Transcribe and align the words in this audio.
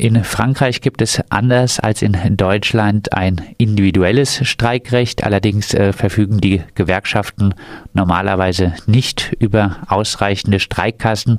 In 0.00 0.24
Frankreich 0.24 0.80
gibt 0.80 1.02
es 1.02 1.20
anders 1.28 1.78
als 1.78 2.00
in 2.00 2.16
Deutschland 2.34 3.12
ein 3.12 3.54
individuelles 3.58 4.48
Streikrecht. 4.48 5.24
Allerdings 5.24 5.74
äh, 5.74 5.92
verfügen 5.92 6.40
die 6.40 6.62
Gewerkschaften 6.74 7.52
normalerweise 7.92 8.72
nicht 8.86 9.36
über 9.40 9.76
ausreichende 9.88 10.58
Streikkassen, 10.58 11.36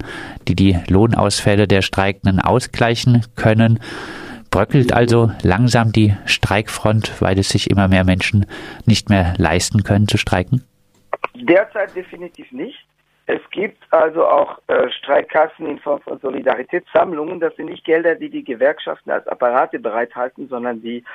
die 0.47 0.53
die 0.53 0.77
Lohnausfälle 0.87 1.67
der 1.67 1.81
Streikenden 1.81 2.39
ausgleichen 2.39 3.25
können. 3.35 3.79
Bröckelt 4.51 4.93
also 4.93 5.31
langsam 5.41 5.91
die 5.91 6.15
Streikfront, 6.25 7.19
weil 7.19 7.39
es 7.39 7.49
sich 7.49 7.67
immer 7.67 7.87
mehr 7.87 8.03
Menschen 8.03 8.45
nicht 8.85 9.09
mehr 9.09 9.33
leisten 9.37 9.81
können 9.81 10.07
zu 10.07 10.19
streiken? 10.19 10.63
Derzeit 11.33 11.95
definitiv 11.95 12.51
nicht. 12.51 12.77
Es 13.31 13.49
gibt 13.51 13.81
also 13.91 14.27
auch 14.27 14.59
äh, 14.67 14.89
Streikkassen 14.91 15.65
in 15.65 15.79
Form 15.79 16.01
von 16.01 16.19
Solidaritätssammlungen. 16.19 17.39
Das 17.39 17.55
sind 17.55 17.67
nicht 17.67 17.85
Gelder, 17.85 18.15
die 18.15 18.29
die 18.29 18.43
Gewerkschaften 18.43 19.09
als 19.09 19.25
Apparate 19.25 19.79
bereithalten, 19.79 20.49
sondern 20.49 20.81
die 20.81 21.05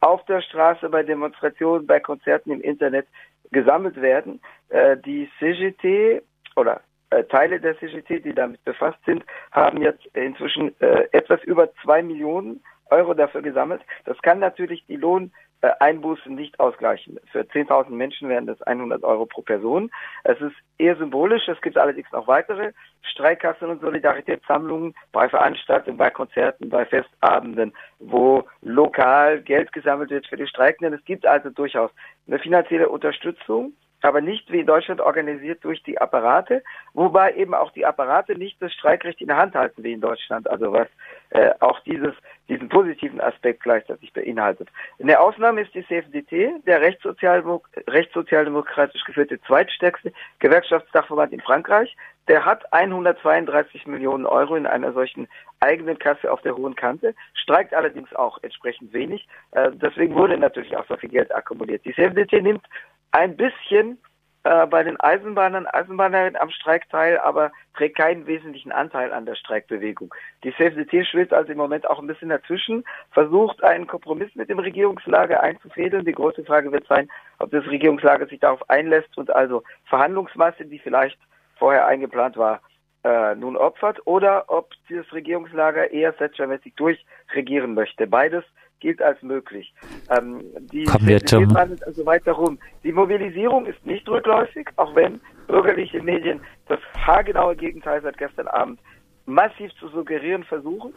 auf 0.00 0.24
der 0.24 0.40
Straße, 0.40 0.88
bei 0.88 1.04
Demonstrationen, 1.04 1.86
bei 1.86 2.00
Konzerten 2.00 2.50
im 2.50 2.60
Internet 2.60 3.06
gesammelt 3.52 4.02
werden. 4.02 4.40
Äh, 4.70 4.96
die 4.96 5.30
CGT 5.38 6.22
oder 6.56 6.80
äh, 7.10 7.22
Teile 7.24 7.60
der 7.60 7.78
CGT, 7.78 8.18
die 8.24 8.34
damit 8.34 8.64
befasst 8.64 8.98
sind, 9.06 9.24
haben 9.52 9.80
jetzt 9.80 10.04
inzwischen 10.14 10.74
äh, 10.80 11.06
etwas 11.12 11.40
über 11.44 11.72
zwei 11.84 12.02
Millionen 12.02 12.64
Euro 12.90 13.14
dafür 13.14 13.42
gesammelt. 13.42 13.82
Das 14.06 14.20
kann 14.22 14.40
natürlich 14.40 14.84
die 14.86 14.96
Lohn 14.96 15.30
äh, 15.62 15.70
Einbußen 15.80 16.34
nicht 16.34 16.58
ausgleichen. 16.58 17.18
Für 17.30 17.40
10.000 17.40 17.90
Menschen 17.90 18.28
wären 18.28 18.46
das 18.46 18.60
100 18.62 19.02
Euro 19.04 19.26
pro 19.26 19.42
Person. 19.42 19.90
Es 20.24 20.40
ist 20.40 20.56
eher 20.78 20.96
symbolisch. 20.96 21.48
Es 21.48 21.60
gibt 21.60 21.76
allerdings 21.76 22.10
noch 22.12 22.26
weitere 22.26 22.72
Streikkassen 23.02 23.68
und 23.68 23.80
Solidaritätssammlungen 23.80 24.94
bei 25.12 25.28
Veranstaltungen, 25.28 25.98
bei 25.98 26.10
Konzerten, 26.10 26.68
bei 26.68 26.86
Festabenden, 26.86 27.74
wo 27.98 28.44
lokal 28.62 29.42
Geld 29.42 29.72
gesammelt 29.72 30.10
wird 30.10 30.26
für 30.26 30.36
die 30.36 30.46
Streikenden. 30.46 30.98
Es 30.98 31.04
gibt 31.04 31.26
also 31.26 31.50
durchaus 31.50 31.90
eine 32.26 32.38
finanzielle 32.38 32.88
Unterstützung 32.88 33.74
aber 34.02 34.20
nicht 34.20 34.50
wie 34.50 34.60
in 34.60 34.66
Deutschland 34.66 35.00
organisiert 35.00 35.64
durch 35.64 35.82
die 35.82 36.00
Apparate, 36.00 36.62
wobei 36.94 37.34
eben 37.34 37.54
auch 37.54 37.70
die 37.72 37.86
Apparate 37.86 38.36
nicht 38.36 38.60
das 38.60 38.72
Streikrecht 38.72 39.20
in 39.20 39.28
der 39.28 39.36
Hand 39.36 39.54
halten 39.54 39.82
wie 39.82 39.92
in 39.92 40.00
Deutschland, 40.00 40.48
also 40.48 40.72
was 40.72 40.88
äh, 41.30 41.50
auch 41.60 41.80
dieses, 41.80 42.14
diesen 42.48 42.68
positiven 42.68 43.20
Aspekt 43.20 43.62
gleichzeitig 43.62 44.12
beinhaltet. 44.12 44.68
Eine 45.00 45.20
Ausnahme 45.20 45.62
ist 45.62 45.74
die 45.74 45.86
CFDT, 45.86 46.66
der 46.66 46.80
rechtssozialdemokratisch 46.80 49.04
geführte 49.04 49.40
zweitstärkste 49.42 50.12
Gewerkschaftsdachverband 50.40 51.32
in 51.32 51.40
Frankreich. 51.40 51.96
Der 52.28 52.44
hat 52.44 52.72
132 52.72 53.86
Millionen 53.86 54.26
Euro 54.26 54.54
in 54.54 54.66
einer 54.66 54.92
solchen 54.92 55.28
eigenen 55.60 55.98
Kasse 55.98 56.30
auf 56.30 56.42
der 56.42 56.56
hohen 56.56 56.74
Kante, 56.74 57.14
streikt 57.34 57.74
allerdings 57.74 58.12
auch 58.14 58.38
entsprechend 58.42 58.92
wenig. 58.92 59.28
Äh, 59.52 59.70
deswegen 59.74 60.14
wurde 60.14 60.38
natürlich 60.38 60.76
auch 60.76 60.86
so 60.86 60.96
viel 60.96 61.10
Geld 61.10 61.34
akkumuliert. 61.34 61.84
Die 61.84 61.94
CFDT 61.94 62.42
nimmt 62.42 62.64
ein 63.12 63.36
bisschen 63.36 63.98
äh, 64.42 64.66
bei 64.66 64.82
den 64.82 64.98
Eisenbahnern, 64.98 65.66
Eisenbahnerinnen 65.66 66.40
am 66.40 66.50
Streik 66.50 66.88
teil, 66.88 67.18
aber 67.18 67.52
trägt 67.74 67.98
keinen 67.98 68.26
wesentlichen 68.26 68.72
Anteil 68.72 69.12
an 69.12 69.26
der 69.26 69.34
Streikbewegung. 69.34 70.14
Die 70.44 70.54
CFDT 70.54 71.06
schwitzt 71.06 71.34
also 71.34 71.52
im 71.52 71.58
Moment 71.58 71.88
auch 71.88 71.98
ein 71.98 72.06
bisschen 72.06 72.30
dazwischen, 72.30 72.84
versucht 73.10 73.62
einen 73.62 73.86
Kompromiss 73.86 74.34
mit 74.34 74.48
dem 74.48 74.58
Regierungslager 74.58 75.42
einzufädeln. 75.42 76.06
Die 76.06 76.12
große 76.12 76.44
Frage 76.44 76.72
wird 76.72 76.86
sein, 76.86 77.10
ob 77.38 77.50
das 77.50 77.66
Regierungslager 77.66 78.26
sich 78.26 78.40
darauf 78.40 78.68
einlässt 78.70 79.16
und 79.18 79.30
also 79.30 79.62
Verhandlungsmasse, 79.84 80.64
die 80.64 80.78
vielleicht 80.78 81.18
vorher 81.56 81.86
eingeplant 81.86 82.38
war, 82.38 82.62
äh, 83.04 83.34
nun 83.34 83.56
opfert 83.56 84.00
oder 84.06 84.44
ob 84.48 84.70
dieses 84.88 85.12
Regierungslager 85.12 85.90
eher 85.90 86.16
Thatcher-mäßig 86.16 86.74
durchregieren 86.76 87.74
möchte. 87.74 88.06
Beides 88.06 88.44
gilt 88.80 89.00
als 89.02 89.22
möglich. 89.22 89.72
Ähm, 90.10 90.42
die 90.72 90.84
Kommen 90.84 91.06
wir 91.06 91.20
zum 91.20 91.54
also 91.56 92.06
weiter 92.06 92.32
rum. 92.32 92.58
Die 92.82 92.92
Mobilisierung 92.92 93.66
ist 93.66 93.84
nicht 93.86 94.08
rückläufig, 94.08 94.68
auch 94.76 94.94
wenn 94.94 95.20
bürgerliche 95.46 96.02
Medien 96.02 96.40
das 96.68 96.80
haargenaue 96.96 97.56
Gegenteil 97.56 98.02
seit 98.02 98.18
gestern 98.18 98.48
Abend 98.48 98.80
massiv 99.26 99.72
zu 99.74 99.88
suggerieren 99.88 100.44
versuchen. 100.44 100.92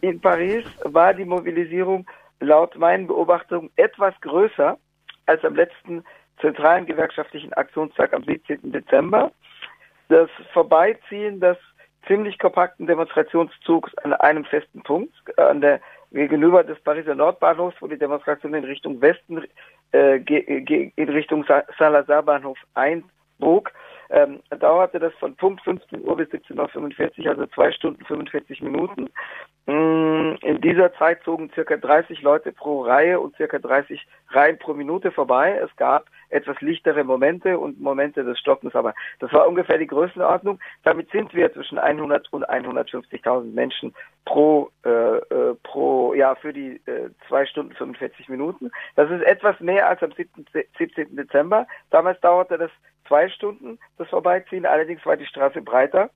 In 0.00 0.20
Paris 0.20 0.64
war 0.84 1.14
die 1.14 1.24
Mobilisierung 1.24 2.06
laut 2.40 2.76
meinen 2.76 3.06
Beobachtungen 3.06 3.70
etwas 3.76 4.14
größer 4.20 4.78
als 5.26 5.44
am 5.44 5.54
letzten 5.54 6.04
zentralen 6.40 6.86
gewerkschaftlichen 6.86 7.52
Aktionstag 7.54 8.12
am 8.12 8.24
17. 8.24 8.72
Dezember. 8.72 9.32
Das 10.08 10.28
Vorbeiziehen 10.52 11.40
des 11.40 11.56
ziemlich 12.06 12.38
kompakten 12.38 12.86
Demonstrationszugs 12.86 13.96
an 13.98 14.12
einem 14.12 14.44
festen 14.44 14.82
Punkt, 14.82 15.14
an 15.38 15.60
der 15.60 15.80
gegenüber 16.10 16.64
des 16.64 16.80
Pariser 16.80 17.14
Nordbahnhofs, 17.14 17.76
wo 17.80 17.86
die 17.86 17.98
Demonstration 17.98 18.54
in 18.54 18.64
Richtung 18.64 19.00
Westen, 19.00 19.44
äh, 19.92 20.16
in 20.16 21.08
Richtung 21.08 21.44
Salazar-Bahnhof 21.78 22.58
einbog, 22.74 23.72
ähm, 24.10 24.40
dauerte 24.60 24.98
das 24.98 25.12
von 25.14 25.34
Punkt 25.36 25.62
15 25.64 26.02
Uhr 26.02 26.16
bis 26.16 26.28
17.45 26.28 27.24
Uhr, 27.24 27.30
also 27.30 27.46
zwei 27.46 27.72
Stunden 27.72 28.04
45 28.04 28.62
Minuten. 28.62 29.08
Mm, 29.66 30.34
in 30.42 30.60
dieser 30.60 30.92
Zeit 30.94 31.22
zogen 31.24 31.50
circa 31.54 31.76
30 31.76 32.20
Leute 32.20 32.52
pro 32.52 32.82
Reihe 32.82 33.18
und 33.18 33.34
circa 33.36 33.58
30 33.58 34.06
Reihen 34.28 34.58
pro 34.58 34.74
Minute 34.74 35.10
vorbei. 35.10 35.58
Es 35.62 35.74
gab 35.76 36.06
etwas 36.28 36.60
lichtere 36.60 37.02
Momente 37.02 37.58
und 37.58 37.80
Momente 37.80 38.24
des 38.24 38.38
Stockens, 38.38 38.74
aber 38.74 38.94
das 39.20 39.32
war 39.32 39.48
ungefähr 39.48 39.78
die 39.78 39.86
Größenordnung. 39.86 40.58
Damit 40.82 41.10
sind 41.10 41.32
wir 41.32 41.52
zwischen 41.52 41.78
100 41.78 42.30
und 42.32 42.46
150.000 42.46 43.54
Menschen 43.54 43.94
pro 44.26 44.70
äh, 44.84 44.90
äh, 44.90 45.54
ja 46.14 46.34
für 46.34 46.52
die 46.52 46.80
äh, 46.86 47.10
zwei 47.28 47.46
Stunden 47.46 47.74
45 47.74 48.28
Minuten. 48.28 48.70
Das 48.96 49.10
ist 49.10 49.22
etwas 49.22 49.58
mehr 49.60 49.88
als 49.88 50.02
am 50.02 50.12
17. 50.12 51.16
Dezember. 51.16 51.66
Damals 51.90 52.20
dauerte 52.20 52.58
das 52.58 52.70
zwei 53.06 53.28
Stunden 53.28 53.78
das 53.98 54.08
Vorbeiziehen. 54.08 54.66
Allerdings 54.66 55.04
war 55.04 55.16
die 55.16 55.26
Straße 55.26 55.60
breiter 55.62 56.10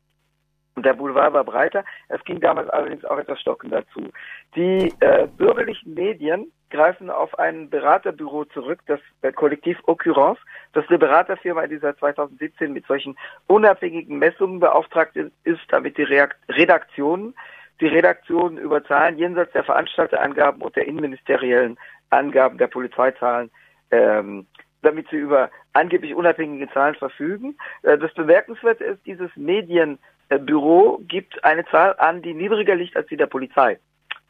und 0.79 0.87
der 0.87 0.95
Boulevard 0.95 1.33
war 1.33 1.45
breiter. 1.45 1.85
Es 2.09 2.23
ging 2.25 2.41
damals 2.41 2.71
allerdings 2.71 3.05
auch 3.05 3.19
etwas 3.19 3.41
stockend 3.41 3.73
dazu. 3.73 4.11
Die 4.55 4.95
äh, 5.01 5.27
bürgerlichen 5.27 5.95
Medien 5.95 6.53
greifen 6.71 7.11
auf 7.11 7.37
ein 7.39 7.69
Beraterbüro 7.69 8.45
zurück, 8.45 8.81
das 8.87 9.01
äh, 9.23 9.33
Kollektiv 9.33 9.79
Occurrence, 9.87 10.39
das 10.75 10.87
eine 10.89 10.99
Beraterfirma 10.99 11.67
die 11.67 11.79
seit 11.79 11.99
2017 11.99 12.73
mit 12.73 12.87
solchen 12.87 13.17
unabhängigen 13.49 14.19
Messungen 14.19 14.61
beauftragt 14.61 15.17
ist, 15.17 15.61
damit 15.69 15.99
die 15.99 16.05
Reakt 16.05 16.37
Redaktionen 16.49 17.35
die 17.81 17.87
Redaktionen 17.87 18.59
über 18.59 18.85
Zahlen 18.85 19.19
jenseits 19.19 19.53
der 19.53 19.65
Veranstalterangaben 19.65 20.63
und 20.63 20.75
der 20.77 20.87
innenministeriellen 20.87 21.79
Angaben 22.11 22.59
der 22.59 22.69
Polizeizahlen 22.69 23.51
ähm, 23.91 24.47
damit 24.83 25.09
sie 25.11 25.17
über 25.17 25.51
angeblich 25.73 26.15
unabhängige 26.15 26.71
Zahlen 26.73 26.95
verfügen. 26.95 27.57
Äh, 27.83 27.99
das 27.99 28.13
Bemerkenswerte 28.15 28.85
ist, 28.85 29.05
dieses 29.07 29.31
Medien 29.37 29.99
Büro 30.41 31.01
gibt 31.09 31.43
eine 31.43 31.65
Zahl 31.67 31.95
an, 31.99 32.21
die 32.21 32.35
niedriger 32.35 32.75
liegt 32.75 32.97
als 32.97 33.07
die 33.09 33.17
der 33.17 33.27
Polizei. 33.27 33.79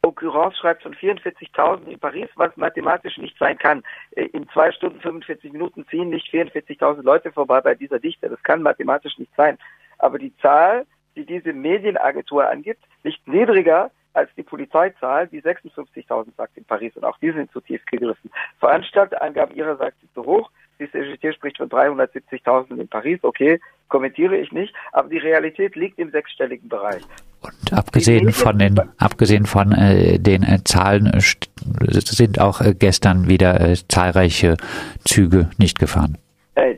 Occurrence 0.03 0.57
schreibt 0.57 0.85
von 0.85 0.95
44.000 0.95 1.89
in 1.89 1.99
Paris, 1.99 2.29
was 2.37 2.57
mathematisch 2.57 3.19
nicht 3.19 3.37
sein 3.37 3.59
kann. 3.59 3.83
Äh, 4.13 4.27
in 4.27 4.49
zwei 4.51 4.71
Stunden 4.73 5.01
45 5.01 5.53
Minuten 5.53 5.87
ziehen 5.89 6.11
nicht 6.11 6.33
44.000 6.33 7.03
Leute 7.03 7.33
vorbei 7.33 7.61
bei 7.61 7.75
dieser 7.75 7.99
Dichte. 7.99 8.29
Das 8.29 8.43
kann 8.43 8.63
mathematisch 8.63 9.19
nicht 9.19 9.35
sein. 9.37 9.59
Aber 9.99 10.19
die 10.19 10.37
Zahl, 10.37 10.87
die 11.19 11.27
diese 11.27 11.53
Medienagentur 11.53 12.49
angibt, 12.49 12.83
liegt 13.03 13.27
niedriger 13.27 13.91
als 14.15 14.31
die 14.37 14.43
Polizeizahl, 14.43 15.29
die 15.29 15.43
56.000 15.43 16.29
sagt 16.37 16.57
in 16.57 16.65
Paris. 16.65 16.97
Und 16.97 17.05
auch 17.05 17.19
die 17.19 17.33
sind 17.33 17.51
zu 17.53 17.61
tief 17.61 17.85
gegriffen. 17.87 18.31
Veranstalterangaben 18.59 19.57
ihrerseits 19.57 19.99
sind 20.01 20.13
zu 20.15 20.25
hoch. 20.25 20.51
Die 20.81 20.91
CGT 20.91 21.35
spricht 21.35 21.59
von 21.59 21.69
370.000 21.69 22.81
in 22.81 22.89
Paris. 22.89 23.19
Okay, 23.23 23.61
kommentiere 23.89 24.37
ich 24.37 24.53
nicht, 24.53 24.75
aber 24.93 25.09
die 25.09 25.19
Realität 25.19 25.75
liegt 25.75 25.99
im 25.99 26.11
sechsstelligen 26.11 26.69
Bereich. 26.69 27.03
Und 27.41 27.73
abgesehen 27.73 28.33
von 28.33 28.59
den, 28.59 28.81
abgesehen 28.99 29.47
von 29.47 29.73
äh, 29.73 30.19
den 30.19 30.43
äh, 30.43 30.63
Zahlen 30.65 31.07
äh, 31.07 31.21
sind 31.21 32.41
auch 32.41 32.61
äh, 32.61 32.75
gestern 32.75 33.29
wieder 33.29 33.61
äh, 33.61 33.75
zahlreiche 33.89 34.57
Züge 35.05 35.51
nicht 35.59 35.79
gefahren. 35.79 36.19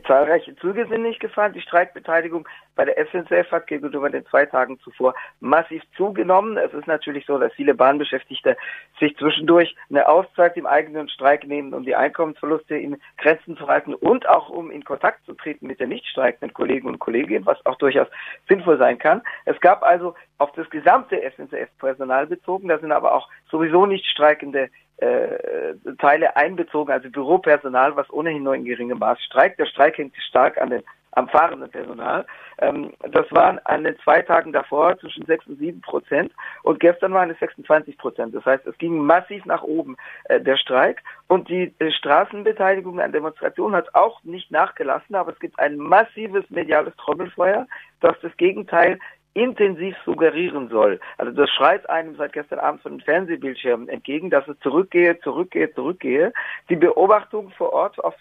Zahlreiche 0.05 0.55
Züge 0.57 0.85
sind 0.87 1.01
nicht 1.03 1.19
gefahren. 1.19 1.53
Die 1.53 1.61
Streikbeteiligung 1.61 2.47
bei 2.75 2.85
der 2.85 2.97
SNCF 3.05 3.51
hat 3.51 3.67
gegenüber 3.67 4.09
den 4.09 4.25
zwei 4.27 4.45
Tagen 4.45 4.79
zuvor 4.79 5.13
massiv 5.39 5.83
zugenommen. 5.95 6.57
Es 6.57 6.73
ist 6.73 6.87
natürlich 6.87 7.25
so, 7.25 7.37
dass 7.37 7.53
viele 7.53 7.73
Bahnbeschäftigte 7.73 8.57
sich 8.99 9.15
zwischendurch 9.17 9.75
eine 9.89 10.07
Auszeit 10.07 10.55
im 10.57 10.65
eigenen 10.65 11.09
Streik 11.09 11.45
nehmen, 11.45 11.73
um 11.73 11.83
die 11.83 11.95
Einkommensverluste 11.95 12.75
in 12.75 12.97
Grenzen 13.17 13.57
zu 13.57 13.67
halten 13.67 13.93
und 13.93 14.27
auch 14.27 14.49
um 14.49 14.71
in 14.71 14.83
Kontakt 14.83 15.25
zu 15.25 15.33
treten 15.33 15.67
mit 15.67 15.79
den 15.79 15.89
nicht 15.89 16.07
streikenden 16.07 16.53
Kollegen 16.53 16.87
und 16.87 16.99
Kolleginnen, 16.99 17.45
was 17.45 17.63
auch 17.65 17.77
durchaus 17.77 18.07
sinnvoll 18.47 18.77
sein 18.77 18.97
kann. 18.97 19.21
Es 19.45 19.59
gab 19.59 19.83
also 19.83 20.15
auf 20.37 20.51
das 20.53 20.69
gesamte 20.69 21.21
SNCF-Personal 21.21 22.27
bezogen, 22.27 22.67
da 22.67 22.79
sind 22.79 22.91
aber 22.91 23.13
auch 23.13 23.29
sowieso 23.49 23.85
nicht 23.85 24.05
streikende 24.05 24.69
äh, 24.97 25.73
Teile 25.97 26.35
einbezogen, 26.35 26.91
also 26.91 27.09
Büropersonal, 27.09 27.95
was 27.95 28.11
ohnehin 28.11 28.43
nur 28.43 28.55
in 28.55 28.65
geringem 28.65 28.99
Maß 28.99 29.21
streikt. 29.23 29.59
Der 29.59 29.65
Streik 29.65 29.97
hängt 29.97 30.15
stark 30.17 30.59
an 30.61 30.69
den 30.69 30.83
am 31.11 31.27
fahrenden 31.27 31.69
Personal. 31.69 32.25
Ähm, 32.59 32.93
das 33.09 33.31
waren 33.31 33.59
an 33.65 33.83
den 33.83 33.97
zwei 33.99 34.21
Tagen 34.21 34.53
davor 34.53 34.97
zwischen 34.99 35.25
6 35.25 35.47
und 35.47 35.59
7 35.59 35.81
Prozent 35.81 36.31
und 36.63 36.79
gestern 36.79 37.13
waren 37.13 37.29
es 37.29 37.39
26 37.39 37.97
Prozent. 37.97 38.35
Das 38.35 38.45
heißt, 38.45 38.65
es 38.67 38.77
ging 38.77 38.97
massiv 38.97 39.45
nach 39.45 39.63
oben, 39.63 39.97
äh, 40.25 40.39
der 40.39 40.57
Streik. 40.57 41.03
Und 41.27 41.49
die 41.49 41.73
äh, 41.79 41.91
Straßenbeteiligung 41.91 42.99
an 42.99 43.11
Demonstrationen 43.11 43.75
hat 43.75 43.93
auch 43.95 44.23
nicht 44.23 44.51
nachgelassen, 44.51 45.15
aber 45.15 45.31
es 45.31 45.39
gibt 45.39 45.59
ein 45.59 45.77
massives 45.77 46.49
mediales 46.49 46.95
Trommelfeuer, 46.97 47.67
das 47.99 48.15
das 48.21 48.35
Gegenteil 48.37 48.99
intensiv 49.33 49.95
suggerieren 50.03 50.67
soll. 50.69 50.99
Also 51.17 51.31
das 51.31 51.49
schreit 51.51 51.89
einem 51.89 52.15
seit 52.17 52.33
gestern 52.33 52.59
Abend 52.59 52.81
von 52.81 52.93
den 52.93 53.01
Fernsehbildschirmen 53.01 53.87
entgegen, 53.87 54.29
dass 54.29 54.47
es 54.47 54.59
zurückgehe, 54.59 55.19
zurückgehe, 55.21 55.73
zurückgehe. 55.73 56.33
Die 56.69 56.75
Beobachtung 56.75 57.49
vor 57.51 57.71
Ort, 57.71 58.03
auf, 58.03 58.15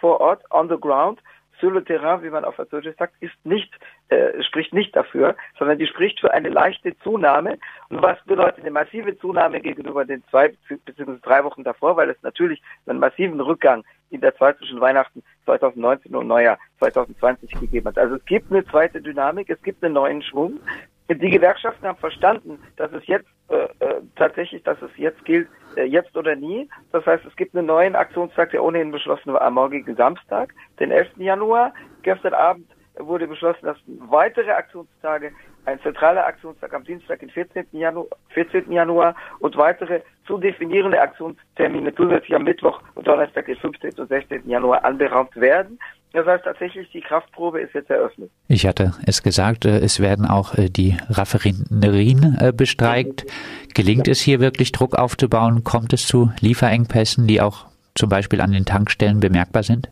vor 0.00 0.20
Ort, 0.20 0.42
on 0.50 0.68
the 0.68 0.76
ground, 0.80 1.20
sur 1.60 1.72
le 1.72 1.84
terrain, 1.84 2.22
wie 2.22 2.30
man 2.30 2.44
auf 2.44 2.56
Französisch 2.56 2.96
sagt, 2.96 3.14
ist 3.20 3.34
nicht, 3.44 3.72
äh, 4.08 4.42
spricht 4.42 4.72
nicht 4.72 4.94
dafür, 4.94 5.36
sondern 5.58 5.78
die 5.78 5.86
spricht 5.86 6.20
für 6.20 6.32
eine 6.32 6.48
leichte 6.48 6.96
Zunahme. 7.00 7.58
Und 7.88 8.02
was 8.02 8.22
bedeutet 8.24 8.60
eine 8.60 8.70
massive 8.70 9.18
Zunahme 9.18 9.60
gegenüber 9.60 10.04
den 10.04 10.22
zwei 10.30 10.54
bzw. 10.68 11.18
drei 11.22 11.44
Wochen 11.44 11.64
davor, 11.64 11.96
weil 11.96 12.10
es 12.10 12.22
natürlich 12.22 12.62
einen 12.86 12.98
massiven 12.98 13.40
Rückgang 13.40 13.84
in 14.10 14.20
der 14.20 14.36
Zeit 14.36 14.58
zwischen 14.58 14.80
Weihnachten 14.80 15.22
2019 15.44 16.14
und 16.14 16.26
Neujahr 16.26 16.58
2020 16.78 17.50
gegeben 17.60 17.86
hat. 17.86 17.98
Also 17.98 18.16
es 18.16 18.24
gibt 18.24 18.50
eine 18.50 18.64
zweite 18.64 19.00
Dynamik, 19.00 19.50
es 19.50 19.62
gibt 19.62 19.84
einen 19.84 19.94
neuen 19.94 20.22
Schwung. 20.22 20.60
Die 21.10 21.30
Gewerkschaften 21.30 21.86
haben 21.86 21.98
verstanden, 21.98 22.62
dass 22.76 22.92
es 22.92 23.06
jetzt 23.06 23.28
äh, 23.48 23.68
äh, 23.78 24.02
tatsächlich, 24.16 24.62
dass 24.64 24.80
es 24.82 24.90
jetzt 24.96 25.24
gilt, 25.24 25.48
äh, 25.76 25.84
jetzt 25.84 26.14
oder 26.14 26.36
nie. 26.36 26.68
Das 26.92 27.06
heißt, 27.06 27.24
es 27.24 27.34
gibt 27.36 27.56
einen 27.56 27.66
neuen 27.66 27.96
Aktionstag, 27.96 28.50
der 28.50 28.62
ohnehin 28.62 28.90
beschlossen 28.90 29.32
war 29.32 29.40
am 29.40 29.54
morgigen 29.54 29.96
Samstag, 29.96 30.54
den 30.78 30.90
11. 30.90 31.16
Januar. 31.16 31.72
Gestern 32.02 32.34
Abend 32.34 32.68
wurde 32.98 33.26
beschlossen, 33.26 33.64
dass 33.64 33.78
weitere 33.86 34.50
Aktionstage, 34.50 35.32
ein 35.68 35.80
zentraler 35.82 36.26
Aktionstag 36.26 36.72
am 36.72 36.84
Dienstag, 36.84 37.20
den 37.20 37.30
14. 37.30 37.66
Januar, 37.72 38.06
14. 38.30 38.72
Januar 38.72 39.14
und 39.38 39.56
weitere 39.56 40.00
zu 40.26 40.38
definierende 40.38 41.00
Aktionstermine 41.00 41.94
zusätzlich 41.94 42.34
am 42.34 42.44
Mittwoch 42.44 42.80
und 42.94 43.06
Donnerstag, 43.06 43.46
den 43.46 43.56
15. 43.56 43.92
und 43.98 44.08
16. 44.08 44.48
Januar 44.48 44.84
anberaumt 44.84 45.36
werden. 45.36 45.78
Das 46.14 46.26
heißt 46.26 46.44
tatsächlich, 46.44 46.90
die 46.90 47.02
Kraftprobe 47.02 47.60
ist 47.60 47.74
jetzt 47.74 47.90
eröffnet. 47.90 48.30
Ich 48.48 48.66
hatte 48.66 48.94
es 49.06 49.22
gesagt, 49.22 49.66
äh, 49.66 49.78
es 49.80 50.00
werden 50.00 50.24
auch 50.24 50.54
äh, 50.56 50.70
die 50.70 50.96
Raffinerien 51.10 52.38
äh, 52.40 52.52
bestreikt. 52.56 53.26
Gelingt 53.74 54.08
es 54.08 54.20
hier 54.20 54.40
wirklich 54.40 54.72
Druck 54.72 54.96
aufzubauen? 54.96 55.64
Kommt 55.64 55.92
es 55.92 56.06
zu 56.06 56.32
Lieferengpässen, 56.40 57.26
die 57.26 57.42
auch 57.42 57.66
zum 57.94 58.08
Beispiel 58.08 58.40
an 58.40 58.52
den 58.52 58.64
Tankstellen 58.64 59.20
bemerkbar 59.20 59.62
sind? 59.62 59.90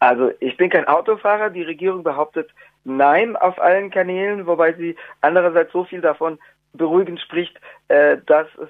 Also 0.00 0.32
ich 0.40 0.56
bin 0.56 0.70
kein 0.70 0.88
Autofahrer. 0.88 1.50
Die 1.50 1.62
Regierung 1.62 2.02
behauptet 2.02 2.50
Nein 2.84 3.36
auf 3.36 3.60
allen 3.60 3.90
Kanälen, 3.90 4.46
wobei 4.46 4.72
sie 4.72 4.96
andererseits 5.20 5.72
so 5.72 5.84
viel 5.84 6.00
davon 6.00 6.38
beruhigend 6.72 7.20
spricht, 7.20 7.60
dass 7.88 8.46
es 8.56 8.68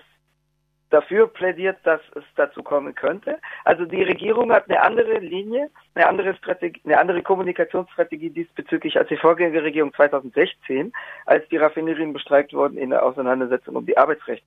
dafür 0.90 1.28
plädiert, 1.28 1.78
dass 1.84 2.00
es 2.14 2.24
dazu 2.36 2.62
kommen 2.62 2.94
könnte. 2.94 3.38
Also 3.64 3.84
die 3.84 4.02
Regierung 4.02 4.52
hat 4.52 4.68
eine 4.68 4.82
andere 4.82 5.18
Linie, 5.18 5.70
eine 5.94 6.06
andere 6.06 6.34
Strategie, 6.34 6.80
eine 6.84 6.98
andere 6.98 7.22
Kommunikationsstrategie 7.22 8.30
diesbezüglich 8.30 8.98
als 8.98 9.08
die 9.08 9.16
Vorgängerregierung 9.16 9.94
2016, 9.94 10.92
als 11.26 11.48
die 11.48 11.56
Raffinerien 11.56 12.12
bestreikt 12.12 12.52
wurden 12.52 12.76
in 12.76 12.90
der 12.90 13.04
Auseinandersetzung 13.04 13.76
um 13.76 13.86
die 13.86 13.96
Arbeitsrechts 13.96 14.46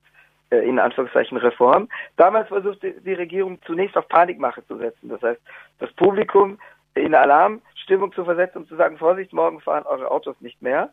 äh, 0.50 0.58
in 0.58 0.78
Anführungszeichen 0.78 1.38
Reform. 1.38 1.88
Damals 2.16 2.48
versuchte 2.48 2.92
die 2.92 3.14
Regierung 3.14 3.58
zunächst 3.66 3.96
auf 3.96 4.08
Panikmache 4.08 4.64
zu 4.66 4.76
setzen. 4.76 5.08
Das 5.08 5.22
heißt, 5.22 5.40
das 5.78 5.92
Publikum 5.94 6.58
in 6.94 7.14
Alarmstimmung 7.14 8.12
zu 8.12 8.24
versetzen 8.24 8.58
und 8.58 8.68
zu 8.68 8.76
sagen, 8.76 8.98
Vorsicht, 8.98 9.32
morgen 9.32 9.60
fahren 9.60 9.86
eure 9.86 10.10
Autos 10.10 10.36
nicht 10.40 10.60
mehr. 10.62 10.90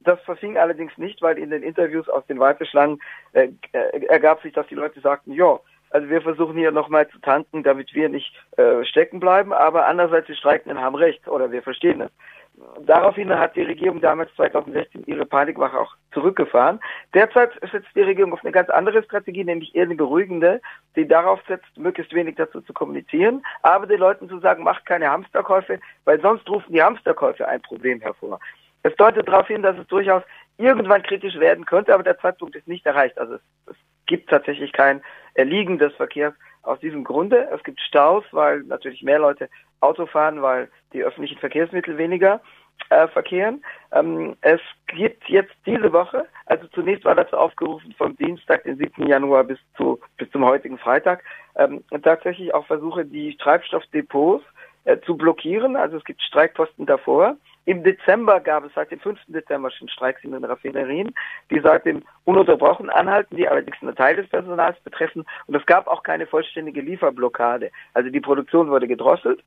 Das 0.00 0.20
verfing 0.22 0.58
allerdings 0.58 0.96
nicht, 0.98 1.22
weil 1.22 1.38
in 1.38 1.50
den 1.50 1.62
Interviews 1.62 2.08
aus 2.08 2.26
den 2.26 2.38
Warteschlangen 2.38 3.00
äh, 3.32 3.48
äh, 3.72 4.06
ergab 4.06 4.42
sich, 4.42 4.52
dass 4.52 4.66
die 4.66 4.74
Leute 4.74 5.00
sagten, 5.00 5.32
ja, 5.32 5.58
also 5.90 6.08
wir 6.08 6.20
versuchen 6.22 6.56
hier 6.56 6.72
nochmal 6.72 7.08
zu 7.08 7.18
tanken, 7.20 7.62
damit 7.62 7.94
wir 7.94 8.08
nicht 8.08 8.34
äh, 8.56 8.84
stecken 8.84 9.20
bleiben, 9.20 9.52
aber 9.52 9.86
andererseits 9.86 10.26
die 10.26 10.34
Streikenden 10.34 10.80
haben 10.80 10.96
recht 10.96 11.28
oder 11.28 11.52
wir 11.52 11.62
verstehen 11.62 12.00
es. 12.00 12.10
Daraufhin 12.84 13.36
hat 13.36 13.56
die 13.56 13.62
Regierung 13.62 14.00
damals 14.00 14.34
2016 14.34 15.04
ihre 15.06 15.26
Panikwache 15.26 15.78
auch 15.78 15.94
zurückgefahren. 16.12 16.80
Derzeit 17.14 17.52
setzt 17.70 17.88
die 17.94 18.02
Regierung 18.02 18.32
auf 18.32 18.42
eine 18.42 18.50
ganz 18.50 18.68
andere 18.70 19.02
Strategie, 19.04 19.44
nämlich 19.44 19.74
eher 19.74 19.84
eine 19.84 19.94
beruhigende, 19.94 20.60
die 20.96 21.06
darauf 21.06 21.40
setzt, 21.46 21.78
möglichst 21.78 22.12
wenig 22.12 22.34
dazu 22.34 22.60
zu 22.60 22.72
kommunizieren, 22.72 23.44
aber 23.62 23.86
den 23.86 24.00
Leuten 24.00 24.28
zu 24.28 24.40
sagen, 24.40 24.64
macht 24.64 24.84
keine 24.84 25.08
Hamsterkäufe, 25.08 25.78
weil 26.04 26.20
sonst 26.20 26.48
rufen 26.50 26.72
die 26.72 26.82
Hamsterkäufe 26.82 27.46
ein 27.46 27.62
Problem 27.62 28.00
hervor. 28.00 28.40
Es 28.82 28.94
deutet 28.96 29.28
darauf 29.28 29.46
hin, 29.46 29.62
dass 29.62 29.78
es 29.78 29.86
durchaus 29.86 30.22
irgendwann 30.58 31.04
kritisch 31.04 31.36
werden 31.36 31.64
könnte, 31.64 31.94
aber 31.94 32.02
der 32.02 32.18
Zeitpunkt 32.18 32.56
ist 32.56 32.68
nicht 32.68 32.84
erreicht. 32.84 33.16
Also 33.16 33.34
es, 33.34 33.40
es 33.66 33.76
gibt 34.06 34.28
tatsächlich 34.28 34.72
kein 34.72 35.00
Erliegen 35.34 35.78
des 35.78 35.94
Verkehrs 35.94 36.34
aus 36.62 36.80
diesem 36.80 37.04
Grunde. 37.04 37.48
Es 37.52 37.62
gibt 37.62 37.80
Staus, 37.80 38.24
weil 38.32 38.60
natürlich 38.64 39.02
mehr 39.02 39.20
Leute 39.20 39.48
Auto 39.80 40.06
fahren, 40.06 40.42
weil 40.42 40.68
die 40.92 41.02
öffentlichen 41.02 41.38
Verkehrsmittel 41.38 41.96
weniger 41.96 42.40
äh, 42.90 43.08
verkehren. 43.08 43.64
Ähm, 43.92 44.36
es 44.40 44.60
gibt 44.88 45.28
jetzt 45.28 45.54
diese 45.66 45.92
Woche, 45.92 46.26
also 46.46 46.66
zunächst 46.68 47.04
war 47.04 47.14
dazu 47.14 47.36
aufgerufen 47.36 47.94
vom 47.96 48.16
Dienstag, 48.16 48.64
den 48.64 48.76
7. 48.76 49.06
Januar 49.06 49.44
bis 49.44 49.58
zu 49.76 50.00
bis 50.16 50.30
zum 50.30 50.44
heutigen 50.44 50.78
Freitag, 50.78 51.22
ähm, 51.56 51.82
tatsächlich 52.02 52.54
auch 52.54 52.66
Versuche, 52.66 53.04
die 53.04 53.36
Treibstoffdepots 53.36 54.44
äh, 54.84 54.98
zu 55.00 55.16
blockieren. 55.16 55.76
Also 55.76 55.96
es 55.96 56.04
gibt 56.04 56.22
Streikposten 56.22 56.86
davor. 56.86 57.36
Im 57.66 57.82
Dezember 57.82 58.40
gab 58.40 58.64
es 58.64 58.74
seit 58.74 58.90
dem 58.90 59.00
5. 59.00 59.18
Dezember 59.28 59.70
schon 59.70 59.88
Streiks 59.88 60.22
in 60.22 60.32
den 60.32 60.44
Raffinerien, 60.44 61.14
die 61.50 61.60
seitdem 61.60 62.02
ununterbrochen 62.24 62.90
anhalten, 62.90 63.36
die 63.36 63.48
allerdings 63.48 63.78
einen 63.80 63.96
Teil 63.96 64.16
des 64.16 64.28
Personals 64.28 64.78
betreffen. 64.80 65.24
Und 65.46 65.54
es 65.54 65.64
gab 65.64 65.86
auch 65.86 66.02
keine 66.02 66.26
vollständige 66.26 66.82
Lieferblockade. 66.82 67.70
Also 67.94 68.10
die 68.10 68.20
Produktion 68.20 68.68
wurde 68.68 68.86
gedrosselt. 68.86 69.42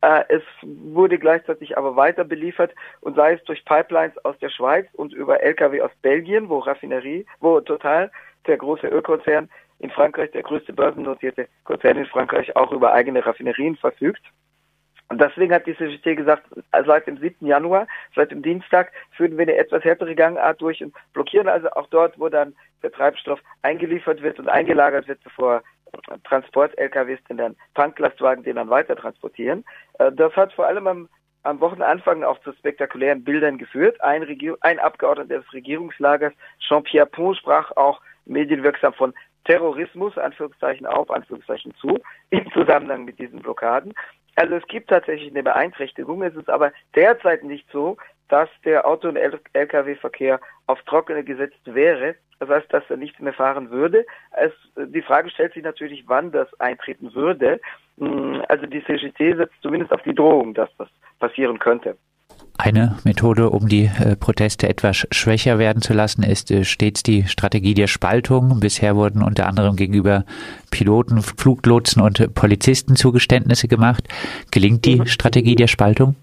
Äh, 0.00 0.24
es 0.28 0.42
wurde 0.62 1.18
gleichzeitig 1.18 1.76
aber 1.76 1.96
weiter 1.96 2.24
beliefert 2.24 2.74
und 3.00 3.16
sei 3.16 3.34
es 3.34 3.44
durch 3.44 3.64
Pipelines 3.64 4.16
aus 4.24 4.38
der 4.38 4.50
Schweiz 4.50 4.86
und 4.92 5.12
über 5.12 5.42
Lkw 5.42 5.80
aus 5.80 5.90
Belgien, 6.02 6.48
wo 6.48 6.58
Raffinerie, 6.58 7.26
wo 7.40 7.60
Total, 7.60 8.10
der 8.46 8.56
große 8.56 8.86
Ölkonzern 8.86 9.48
in 9.78 9.90
Frankreich, 9.90 10.30
der 10.30 10.42
größte 10.42 10.72
börsennotierte 10.72 11.48
Konzern 11.64 11.98
in 11.98 12.06
Frankreich, 12.06 12.54
auch 12.56 12.72
über 12.72 12.92
eigene 12.92 13.24
Raffinerien 13.24 13.76
verfügt. 13.76 14.22
Und 15.08 15.20
deswegen 15.20 15.54
hat 15.54 15.66
die 15.66 15.76
CGT 15.76 16.16
gesagt, 16.16 16.46
seit 16.84 17.06
dem 17.06 17.18
7. 17.18 17.46
Januar, 17.46 17.86
seit 18.14 18.32
dem 18.32 18.42
Dienstag, 18.42 18.90
führen 19.12 19.36
wir 19.38 19.42
eine 19.42 19.56
etwas 19.56 19.84
härtere 19.84 20.14
Gangart 20.16 20.60
durch 20.60 20.82
und 20.82 20.94
blockieren 21.12 21.48
also 21.48 21.70
auch 21.70 21.86
dort, 21.88 22.18
wo 22.18 22.28
dann 22.28 22.56
der 22.82 22.90
Treibstoff 22.90 23.40
eingeliefert 23.62 24.22
wird 24.22 24.40
und 24.40 24.48
eingelagert 24.48 25.06
wird, 25.06 25.22
bevor 25.22 25.62
Transport-LKWs 26.24 27.22
den 27.28 27.36
dann 27.38 27.56
Tanklastwagen 27.74 28.44
den 28.44 28.56
dann 28.56 28.70
weiter 28.70 28.96
transportieren. 28.96 29.64
Äh, 29.98 30.12
das 30.12 30.34
hat 30.36 30.52
vor 30.52 30.66
allem 30.66 30.86
am, 30.86 31.08
am 31.42 31.60
Wochenanfang 31.60 32.24
auch 32.24 32.40
zu 32.40 32.52
spektakulären 32.52 33.24
Bildern 33.24 33.58
geführt. 33.58 34.00
Ein, 34.02 34.22
Regier 34.22 34.56
ein 34.60 34.78
Abgeordneter 34.78 35.40
des 35.40 35.52
Regierungslagers, 35.52 36.32
Jean-Pierre 36.60 37.06
Pont, 37.06 37.38
sprach 37.38 37.72
auch 37.76 38.00
medienwirksam 38.24 38.92
von 38.94 39.14
Terrorismus, 39.44 40.18
Anführungszeichen 40.18 40.86
auf, 40.86 41.10
Anführungszeichen 41.10 41.72
zu, 41.76 41.98
im 42.30 42.50
Zusammenhang 42.52 43.04
mit 43.04 43.18
diesen 43.18 43.40
Blockaden. 43.40 43.94
Also 44.34 44.56
es 44.56 44.66
gibt 44.66 44.90
tatsächlich 44.90 45.30
eine 45.30 45.42
Beeinträchtigung. 45.42 46.22
Es 46.22 46.34
ist 46.34 46.50
aber 46.50 46.72
derzeit 46.94 47.42
nicht 47.42 47.66
so, 47.72 47.96
dass 48.28 48.48
der 48.64 48.86
Auto- 48.86 49.08
und 49.08 49.16
Lkw-Verkehr 49.16 50.40
auf 50.66 50.82
trockene 50.82 51.24
gesetzt 51.24 51.60
wäre. 51.64 52.16
Das 52.38 52.48
heißt, 52.48 52.72
dass 52.72 52.84
er 52.88 52.96
nicht 52.96 53.18
mehr 53.20 53.32
fahren 53.32 53.70
würde. 53.70 54.04
Es, 54.32 54.52
die 54.76 55.02
Frage 55.02 55.30
stellt 55.30 55.54
sich 55.54 55.62
natürlich, 55.62 56.04
wann 56.06 56.32
das 56.32 56.48
eintreten 56.60 57.14
würde. 57.14 57.60
Hm, 57.98 58.42
also 58.48 58.66
die 58.66 58.84
CGT 58.84 59.36
setzt 59.36 59.54
zumindest 59.62 59.92
auf 59.92 60.02
die 60.02 60.14
Drohung, 60.14 60.52
dass 60.54 60.68
das 60.76 60.88
passieren 61.18 61.58
könnte. 61.58 61.96
Eine 62.58 62.96
Methode, 63.04 63.50
um 63.50 63.68
die 63.68 63.84
äh, 63.84 64.16
Proteste 64.16 64.68
etwas 64.68 65.06
schwächer 65.10 65.58
werden 65.58 65.82
zu 65.82 65.92
lassen, 65.92 66.22
ist 66.22 66.50
äh, 66.50 66.64
stets 66.64 67.02
die 67.02 67.24
Strategie 67.24 67.74
der 67.74 67.86
Spaltung. 67.86 68.60
Bisher 68.60 68.96
wurden 68.96 69.22
unter 69.22 69.46
anderem 69.46 69.76
gegenüber 69.76 70.24
Piloten, 70.70 71.20
Fluglotsen 71.20 72.00
und 72.00 72.34
Polizisten 72.34 72.96
Zugeständnisse 72.96 73.68
gemacht. 73.68 74.08
Gelingt 74.50 74.86
die 74.86 75.00
mhm. 75.00 75.06
Strategie 75.06 75.54
der 75.54 75.66
Spaltung? 75.66 76.16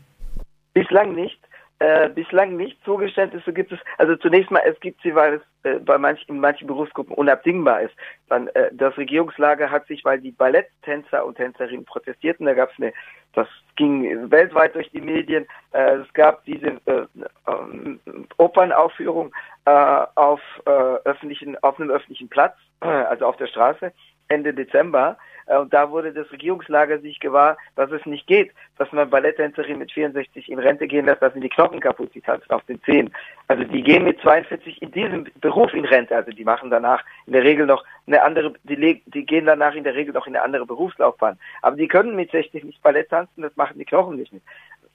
Bislang 0.73 1.13
nicht. 1.13 1.39
Äh, 1.79 2.09
bislang 2.09 2.55
nicht. 2.55 2.81
Zugeständnisse 2.85 3.51
gibt 3.51 3.71
es, 3.71 3.79
also 3.97 4.15
zunächst 4.15 4.51
mal, 4.51 4.61
es 4.65 4.79
gibt 4.79 5.01
sie, 5.01 5.15
weil 5.15 5.33
es 5.33 5.41
äh, 5.69 5.79
bei 5.79 5.97
manchen, 5.97 6.29
in 6.29 6.39
manchen 6.39 6.67
Berufsgruppen 6.67 7.13
unabdingbar 7.15 7.81
ist. 7.81 7.93
Dann, 8.29 8.47
äh, 8.49 8.69
das 8.71 8.95
Regierungslager 8.97 9.69
hat 9.69 9.85
sich, 9.87 10.05
weil 10.05 10.21
die 10.21 10.31
Balletttänzer 10.31 11.25
und 11.25 11.35
Tänzerinnen 11.35 11.83
protestierten, 11.83 12.45
da 12.45 12.53
gab 12.53 12.71
es 12.71 12.77
eine, 12.77 12.93
das 13.33 13.47
ging 13.75 14.31
weltweit 14.31 14.75
durch 14.75 14.89
die 14.91 15.01
Medien, 15.01 15.45
äh, 15.71 15.95
es 15.95 16.13
gab 16.13 16.45
diese 16.45 16.67
äh, 16.85 17.05
äh, 17.47 17.97
Opernaufführung 18.37 19.33
äh, 19.65 19.71
auf, 20.15 20.41
öffentlichen, 20.65 21.57
auf 21.63 21.79
einem 21.79 21.89
öffentlichen 21.89 22.29
Platz, 22.29 22.55
also 22.79 23.25
auf 23.25 23.37
der 23.37 23.47
Straße, 23.47 23.91
Ende 24.27 24.53
Dezember. 24.53 25.17
Äh, 25.47 25.57
und 25.57 25.73
da 25.73 25.89
wurde 25.89 26.13
das 26.13 26.31
Regierungslager 26.31 26.99
sich 26.99 27.19
gewahr, 27.19 27.57
dass 27.75 27.91
es 27.91 28.05
nicht 28.05 28.27
geht, 28.27 28.51
dass 28.77 28.91
man 28.91 29.09
Balletttänzerin 29.09 29.77
mit 29.77 29.91
64 29.91 30.49
in 30.49 30.59
Rente 30.59 30.87
gehen 30.87 31.05
lässt, 31.05 31.21
dass 31.21 31.33
sie 31.33 31.39
die 31.39 31.49
Knochen 31.49 31.79
kaputt 31.79 32.11
sieht, 32.13 32.25
tanzen 32.25 32.51
auf 32.51 32.63
den 32.65 32.81
Zehen. 32.83 33.13
Also 33.47 33.63
die 33.63 33.83
gehen 33.83 34.03
mit 34.03 34.19
42 34.21 34.81
in 34.81 34.91
diesem 34.91 35.27
Beruf 35.41 35.73
in 35.73 35.85
Rente. 35.85 36.15
Also 36.15 36.31
die 36.31 36.43
machen 36.43 36.69
danach 36.69 37.03
in 37.25 37.33
der 37.33 37.43
Regel 37.43 37.65
noch 37.65 37.83
eine 38.07 38.21
andere, 38.21 38.53
die, 38.63 39.01
die 39.05 39.25
gehen 39.25 39.45
danach 39.45 39.75
in 39.75 39.83
der 39.83 39.95
Regel 39.95 40.13
noch 40.13 40.27
in 40.27 40.35
eine 40.35 40.43
andere 40.43 40.65
Berufslaufbahn. 40.65 41.37
Aber 41.61 41.75
die 41.75 41.87
können 41.87 42.15
mit 42.15 42.31
60 42.31 42.63
nicht 42.63 42.81
Ballett 42.81 43.09
tanzen, 43.09 43.41
das 43.41 43.55
machen 43.55 43.77
die 43.77 43.85
Knochen 43.85 44.17
nicht 44.17 44.33
mit. 44.33 44.43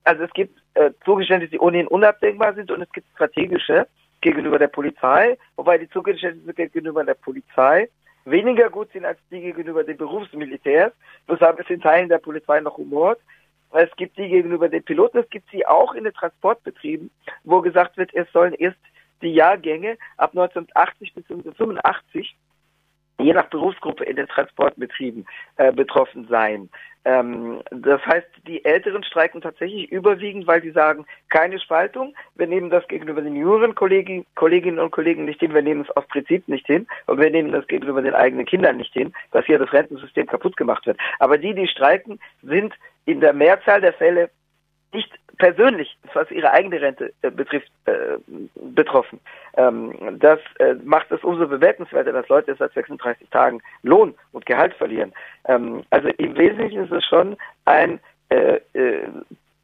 Also 0.05 0.25
es 0.25 0.33
gibt 0.33 0.59
äh, 0.75 0.91
Zugeständnisse, 1.05 1.53
die 1.53 1.59
ohnehin 1.59 1.87
unabdingbar 1.87 2.55
sind 2.55 2.71
und 2.71 2.81
es 2.81 2.91
gibt 2.93 3.07
strategische 3.15 3.87
gegenüber 4.21 4.59
der 4.59 4.69
Polizei, 4.69 5.37
wobei 5.57 5.79
die 5.79 5.89
Zugeständnisse 5.91 6.55
gegenüber 6.55 7.05
der 7.05 7.15
Polizei 7.15 7.89
weniger 8.31 8.71
gut 8.71 8.91
sind 8.93 9.05
als 9.05 9.19
die 9.31 9.41
gegenüber 9.41 9.85
den 9.85 9.97
Berufsmilitärs. 9.97 10.93
Deshalb 11.29 11.61
ist 11.61 11.71
in 11.71 11.81
Teilen 11.81 12.09
der 12.09 12.19
Polizei 12.19 12.61
noch 12.61 12.77
Humor. 12.77 13.17
Es 13.71 13.95
gibt 13.97 14.17
die 14.17 14.29
gegenüber 14.29 14.69
den 14.69 14.83
Piloten, 14.83 15.19
es 15.19 15.29
gibt 15.29 15.51
sie 15.51 15.67
auch 15.67 15.95
in 15.95 16.05
den 16.05 16.15
Transportbetrieben, 16.15 17.11
wo 17.45 17.61
gesagt 17.61 17.99
wird, 17.99 18.15
es 18.15 18.31
sollen 18.33 18.55
erst 18.55 18.79
die 19.21 19.35
Jahrgänge 19.35 19.99
ab 20.17 20.31
1980 20.31 21.15
bis 21.15 21.25
1985 21.25 22.37
je 23.19 23.33
nach 23.33 23.47
Berufsgruppe 23.47 24.05
in 24.05 24.17
den 24.17 24.29
Transportbetrieben 24.29 25.27
äh, 25.57 25.73
betroffen 25.73 26.27
sein. 26.29 26.69
Ähm, 27.05 27.63
das 27.71 28.05
heißt, 28.05 28.27
die 28.47 28.65
Älteren 28.65 29.03
streiken 29.03 29.41
tatsächlich 29.41 29.91
überwiegend, 29.91 30.47
weil 30.47 30.63
sie 30.63 30.71
sagen, 30.71 31.07
keine 31.29 31.59
Spaltung, 31.59 32.15
wir 32.35 32.47
nehmen 32.47 32.71
das 32.71 32.87
gegenüber 32.89 33.23
den 33.23 33.37
jüngeren 33.37 33.75
Kollegen, 33.75 34.27
Kolleginnen 34.35 34.79
und 34.79 34.91
Kollegen 34.91 35.25
nicht 35.25 35.41
hin, 35.41 35.55
wir 35.55 35.63
nehmen 35.63 35.83
es 35.83 35.97
aus 35.97 36.07
Prinzip 36.09 36.47
nicht 36.49 36.67
hin 36.67 36.87
und 37.07 37.21
wir 37.21 37.31
nehmen 37.31 37.53
das 37.53 37.67
gegenüber 37.67 38.03
den 38.03 38.15
eigenen 38.15 38.47
Kindern 38.47 38.77
nicht 38.77 38.93
hin, 38.93 39.13
dass 39.31 39.47
hier 39.47 39.59
das 39.59 39.73
Rentensystem 39.73 40.27
kaputt 40.27 40.57
gemacht 40.57 40.87
wird. 40.87 40.99
Aber 41.19 41.39
die, 41.39 41.55
die 41.55 41.69
streiken, 41.69 42.19
sind 42.43 42.75
in 43.07 43.21
der 43.21 43.33
Mehrzahl 43.33 43.81
der 43.81 43.95
Fälle 43.95 44.31
nicht 44.93 45.11
persönlich, 45.39 45.97
was 46.15 46.31
ihre 46.31 46.53
eigene 46.53 46.81
Rente 46.81 47.13
äh, 47.23 47.31
betrifft, 47.31 47.71
äh, 47.87 48.19
betroffen. 48.75 49.21
Ähm, 49.57 49.95
das 50.19 50.41
äh, 50.59 50.75
macht 50.85 51.11
es 51.11 51.23
umso 51.23 51.47
bewertenswerter, 51.47 52.13
dass 52.13 52.29
Leute 52.29 52.55
seit 52.59 52.73
36 52.75 53.29
Tagen 53.31 53.63
Lohn 53.83 54.15
und 54.33 54.47
Gehalt 54.47 54.75
verlieren. 54.75 55.13
Ähm, 55.47 55.83
also 55.91 56.09
im 56.09 56.37
Wesentlichen 56.37 56.85
ist 56.85 56.93
es 56.93 57.05
schon 57.05 57.37
ein 57.65 58.01
äh, 58.31 58.61
äh, 58.75 59.09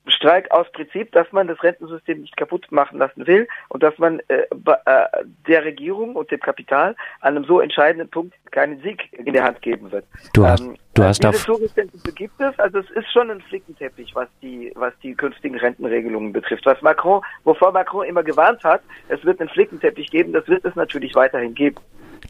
Streik 0.06 0.50
aus 0.50 0.70
Prinzip, 0.72 1.12
dass 1.12 1.30
man 1.32 1.48
das 1.48 1.62
Rentensystem 1.62 2.20
nicht 2.20 2.36
kaputt 2.36 2.70
machen 2.70 2.98
lassen 2.98 3.26
will 3.26 3.48
und 3.68 3.82
dass 3.82 3.96
man 3.98 4.20
äh, 4.28 4.42
äh, 4.42 5.06
der 5.48 5.64
Regierung 5.64 6.14
und 6.14 6.30
dem 6.30 6.40
Kapital 6.40 6.94
an 7.20 7.36
einem 7.36 7.44
so 7.44 7.60
entscheidenden 7.60 8.08
Punkt 8.10 8.34
keinen 8.50 8.80
Sieg 8.82 9.08
in 9.12 9.32
der 9.32 9.44
Hand 9.44 9.62
geben 9.62 9.90
wird. 9.90 10.04
Du 10.34 10.46
hast, 10.46 10.60
ähm, 10.60 10.76
du 10.94 11.02
hast 11.02 11.24
diese 11.24 11.44
Zugeständnisse 11.44 12.12
gibt 12.12 12.40
es, 12.40 12.58
also 12.58 12.78
es 12.78 12.90
ist 12.90 13.10
schon 13.12 13.30
ein 13.30 13.40
Flickenteppich, 13.40 14.14
was 14.14 14.28
die, 14.42 14.72
was 14.74 14.92
die 15.02 15.14
künftigen 15.14 15.56
Rentenregelungen 15.56 16.32
betrifft. 16.32 16.66
Was 16.66 16.80
Macron, 16.82 17.22
wovor 17.44 17.72
Macron 17.72 18.06
immer 18.06 18.22
gewarnt 18.22 18.62
hat, 18.62 18.82
es 19.08 19.24
wird 19.24 19.40
einen 19.40 19.48
Flickenteppich 19.48 20.10
geben, 20.10 20.32
das 20.32 20.46
wird 20.48 20.64
es 20.64 20.74
natürlich 20.74 21.14
weiterhin 21.14 21.54
geben. 21.54 21.76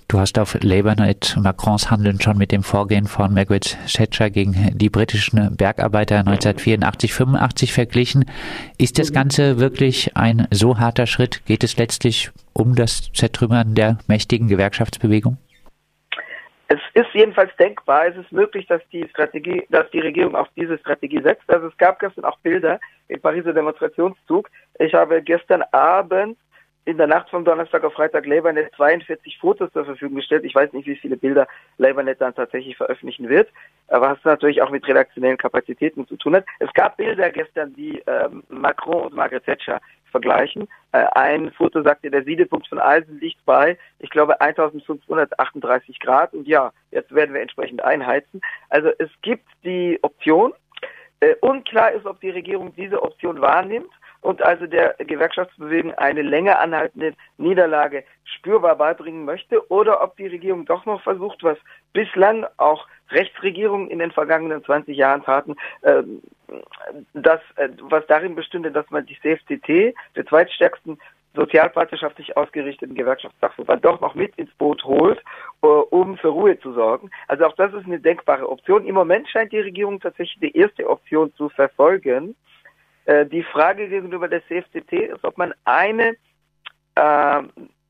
Du 0.08 0.20
hast 0.20 0.38
auf 0.38 0.56
Labour 0.62 0.94
Night 0.94 1.36
Macrons 1.40 1.90
Handeln 1.90 2.20
schon 2.20 2.38
mit 2.38 2.52
dem 2.52 2.62
Vorgehen 2.62 3.06
von 3.06 3.34
Margaret 3.34 3.76
Thatcher 3.92 4.30
gegen 4.30 4.70
die 4.78 4.88
britischen 4.88 5.56
Bergarbeiter 5.56 6.20
1984-85 6.20 7.72
verglichen. 7.72 8.24
Ist 8.78 8.98
das 8.98 9.12
Ganze 9.12 9.58
wirklich 9.58 10.16
ein 10.16 10.46
so 10.50 10.78
harter 10.78 11.06
Schritt? 11.06 11.44
Geht 11.46 11.64
es 11.64 11.78
letztlich 11.78 12.30
um 12.52 12.74
das 12.76 13.10
Zertrümmern 13.12 13.74
der 13.74 13.98
mächtigen 14.06 14.46
Gewerkschaftsbewegung? 14.46 15.38
Es 16.68 16.80
ist 16.94 17.12
jedenfalls 17.12 17.54
denkbar, 17.56 18.06
es 18.06 18.16
ist 18.16 18.32
möglich, 18.32 18.66
dass 18.66 18.80
die 18.90 19.06
Strategie, 19.10 19.64
dass 19.70 19.90
die 19.90 20.00
Regierung 20.00 20.34
auf 20.34 20.48
diese 20.56 20.78
Strategie 20.78 21.20
setzt. 21.22 21.48
Also 21.48 21.66
es 21.66 21.76
gab 21.76 21.98
gestern 21.98 22.24
auch 22.24 22.38
Bilder 22.38 22.80
im 23.08 23.20
Pariser 23.20 23.52
Demonstrationszug. 23.52 24.48
Ich 24.78 24.94
habe 24.94 25.22
gestern 25.22 25.62
Abend 25.72 26.38
in 26.84 26.98
der 26.98 27.06
Nacht 27.06 27.30
vom 27.30 27.44
Donnerstag 27.44 27.82
auf 27.84 27.94
Freitag 27.94 28.26
LabourNet 28.26 28.72
42 28.76 29.38
Fotos 29.38 29.72
zur 29.72 29.84
Verfügung 29.84 30.16
gestellt. 30.16 30.44
Ich 30.44 30.54
weiß 30.54 30.72
nicht, 30.72 30.86
wie 30.86 30.96
viele 30.96 31.16
Bilder 31.16 31.46
LabourNet 31.78 32.20
dann 32.20 32.34
tatsächlich 32.34 32.76
veröffentlichen 32.76 33.28
wird, 33.28 33.48
aber 33.88 34.10
was 34.10 34.24
natürlich 34.24 34.60
auch 34.60 34.70
mit 34.70 34.86
redaktionellen 34.86 35.38
Kapazitäten 35.38 36.06
zu 36.06 36.16
tun 36.16 36.36
hat. 36.36 36.44
Es 36.58 36.72
gab 36.74 36.96
Bilder 36.96 37.30
gestern, 37.30 37.74
die 37.74 38.02
ähm, 38.06 38.44
Macron 38.48 39.06
und 39.06 39.14
Margaret 39.14 39.44
Thatcher 39.44 39.80
vergleichen. 40.10 40.68
Äh, 40.92 41.06
ein 41.14 41.50
Foto 41.52 41.82
sagte, 41.82 42.10
der 42.10 42.22
Siedepunkt 42.24 42.68
von 42.68 42.78
Eisen 42.78 43.18
liegt 43.18 43.44
bei, 43.46 43.78
ich 43.98 44.10
glaube, 44.10 44.40
1538 44.40 45.98
Grad 46.00 46.34
und 46.34 46.46
ja, 46.46 46.72
jetzt 46.90 47.14
werden 47.14 47.34
wir 47.34 47.40
entsprechend 47.40 47.82
einheizen. 47.82 48.40
Also 48.68 48.90
es 48.98 49.10
gibt 49.22 49.48
die 49.64 49.98
Option. 50.02 50.52
Äh, 51.20 51.34
unklar 51.40 51.92
ist, 51.92 52.04
ob 52.04 52.20
die 52.20 52.30
Regierung 52.30 52.74
diese 52.76 53.02
Option 53.02 53.40
wahrnimmt 53.40 53.90
und 54.24 54.42
also 54.42 54.66
der 54.66 54.94
Gewerkschaftsbewegung 54.98 55.92
eine 55.94 56.22
länger 56.22 56.58
anhaltende 56.58 57.14
Niederlage 57.36 58.04
spürbar 58.24 58.76
beibringen 58.76 59.24
möchte 59.24 59.70
oder 59.70 60.02
ob 60.02 60.16
die 60.16 60.26
Regierung 60.26 60.64
doch 60.64 60.86
noch 60.86 61.02
versucht, 61.02 61.42
was 61.42 61.58
bislang 61.92 62.46
auch 62.56 62.86
Rechtsregierungen 63.10 63.90
in 63.90 63.98
den 63.98 64.12
vergangenen 64.12 64.64
20 64.64 64.96
Jahren 64.96 65.22
taten, 65.22 65.56
äh, 65.82 66.02
das, 67.12 67.40
äh, 67.56 67.68
was 67.82 68.06
darin 68.06 68.34
bestünde, 68.34 68.72
dass 68.72 68.90
man 68.90 69.04
die 69.04 69.18
CFTT, 69.20 69.94
der 70.16 70.26
zweitstärksten 70.26 70.98
sozialpartnerschaftlich 71.34 72.36
ausgerichteten 72.36 72.94
Gewerkschaftsdachverband 72.94 73.84
doch 73.84 74.00
noch 74.00 74.14
mit 74.14 74.34
ins 74.36 74.54
Boot 74.54 74.84
holt, 74.84 75.22
uh, 75.62 75.82
um 75.90 76.16
für 76.16 76.28
Ruhe 76.28 76.58
zu 76.60 76.72
sorgen. 76.72 77.10
Also 77.26 77.44
auch 77.44 77.56
das 77.56 77.74
ist 77.74 77.86
eine 77.86 77.98
denkbare 77.98 78.48
Option. 78.48 78.86
Im 78.86 78.94
Moment 78.94 79.28
scheint 79.28 79.52
die 79.52 79.58
Regierung 79.58 79.98
tatsächlich 79.98 80.38
die 80.40 80.56
erste 80.56 80.88
Option 80.88 81.34
zu 81.34 81.48
verfolgen. 81.48 82.36
Äh, 83.06 83.26
die 83.26 83.42
Frage 83.42 83.88
gegenüber 83.88 84.28
der 84.28 84.42
CFTT 84.46 84.92
ist, 84.92 85.24
ob 85.24 85.36
man 85.38 85.54
eine 85.64 86.16
äh, 86.94 87.42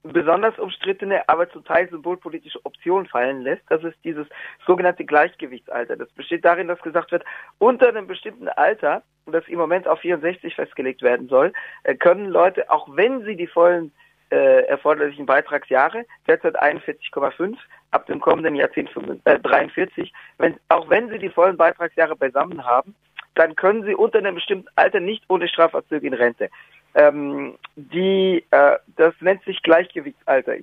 besonders 0.03 0.59
umstrittene, 0.59 1.29
aber 1.29 1.51
zum 1.51 1.65
Teil 1.65 1.89
symbolpolitische 1.89 2.65
Option 2.65 3.07
fallen 3.07 3.43
lässt. 3.43 3.63
Das 3.69 3.83
ist 3.83 3.97
dieses 4.05 4.27
sogenannte 4.67 5.05
Gleichgewichtsalter. 5.05 5.97
Das 5.97 6.11
besteht 6.13 6.45
darin, 6.45 6.69
dass 6.69 6.81
gesagt 6.81 7.11
wird, 7.11 7.25
unter 7.59 7.89
einem 7.89 8.07
bestimmten 8.07 8.49
Alter, 8.49 9.03
das 9.27 9.47
im 9.49 9.59
Moment 9.59 9.89
auf 9.89 10.01
64 10.01 10.55
festgelegt 10.55 11.03
werden 11.03 11.29
soll, 11.29 11.53
äh, 11.85 11.95
können 11.95 12.27
Leute, 12.27 12.71
auch 12.71 12.87
wenn 12.95 13.25
sie 13.25 13.37
die 13.37 13.47
vollen 13.47 13.93
äh, 14.31 14.65
erforderlichen 14.67 15.27
Beitragsjahre, 15.27 16.05
derzeit 16.27 16.61
41,5, 16.61 17.57
ab 17.93 18.07
dem 18.07 18.21
kommenden 18.21 18.57
Jahrzehnt 18.57 18.91
43, 19.25 20.13
wenn, 20.39 20.59
auch 20.69 20.91
wenn 20.91 21.09
sie 21.09 21.19
die 21.19 21.29
vollen 21.29 21.57
Beitragsjahre 21.57 22.17
beisammen 22.17 22.65
haben, 22.65 22.95
dann 23.35 23.57
können 23.57 23.85
sie 23.85 23.95
unter 23.95 24.19
einem 24.19 24.37
bestimmten 24.37 24.69
Alter 24.77 25.01
nicht 25.01 25.25
ohne 25.29 25.49
Strafabzüge 25.49 26.07
in 26.07 26.15
Rente. 26.15 26.51
Ähm, 26.95 27.57
die, 27.77 28.45
äh, 28.51 28.77
das 28.97 29.15
nennt 29.21 29.43
sich 29.45 29.63
Gleichgewichtsalter 29.63 30.57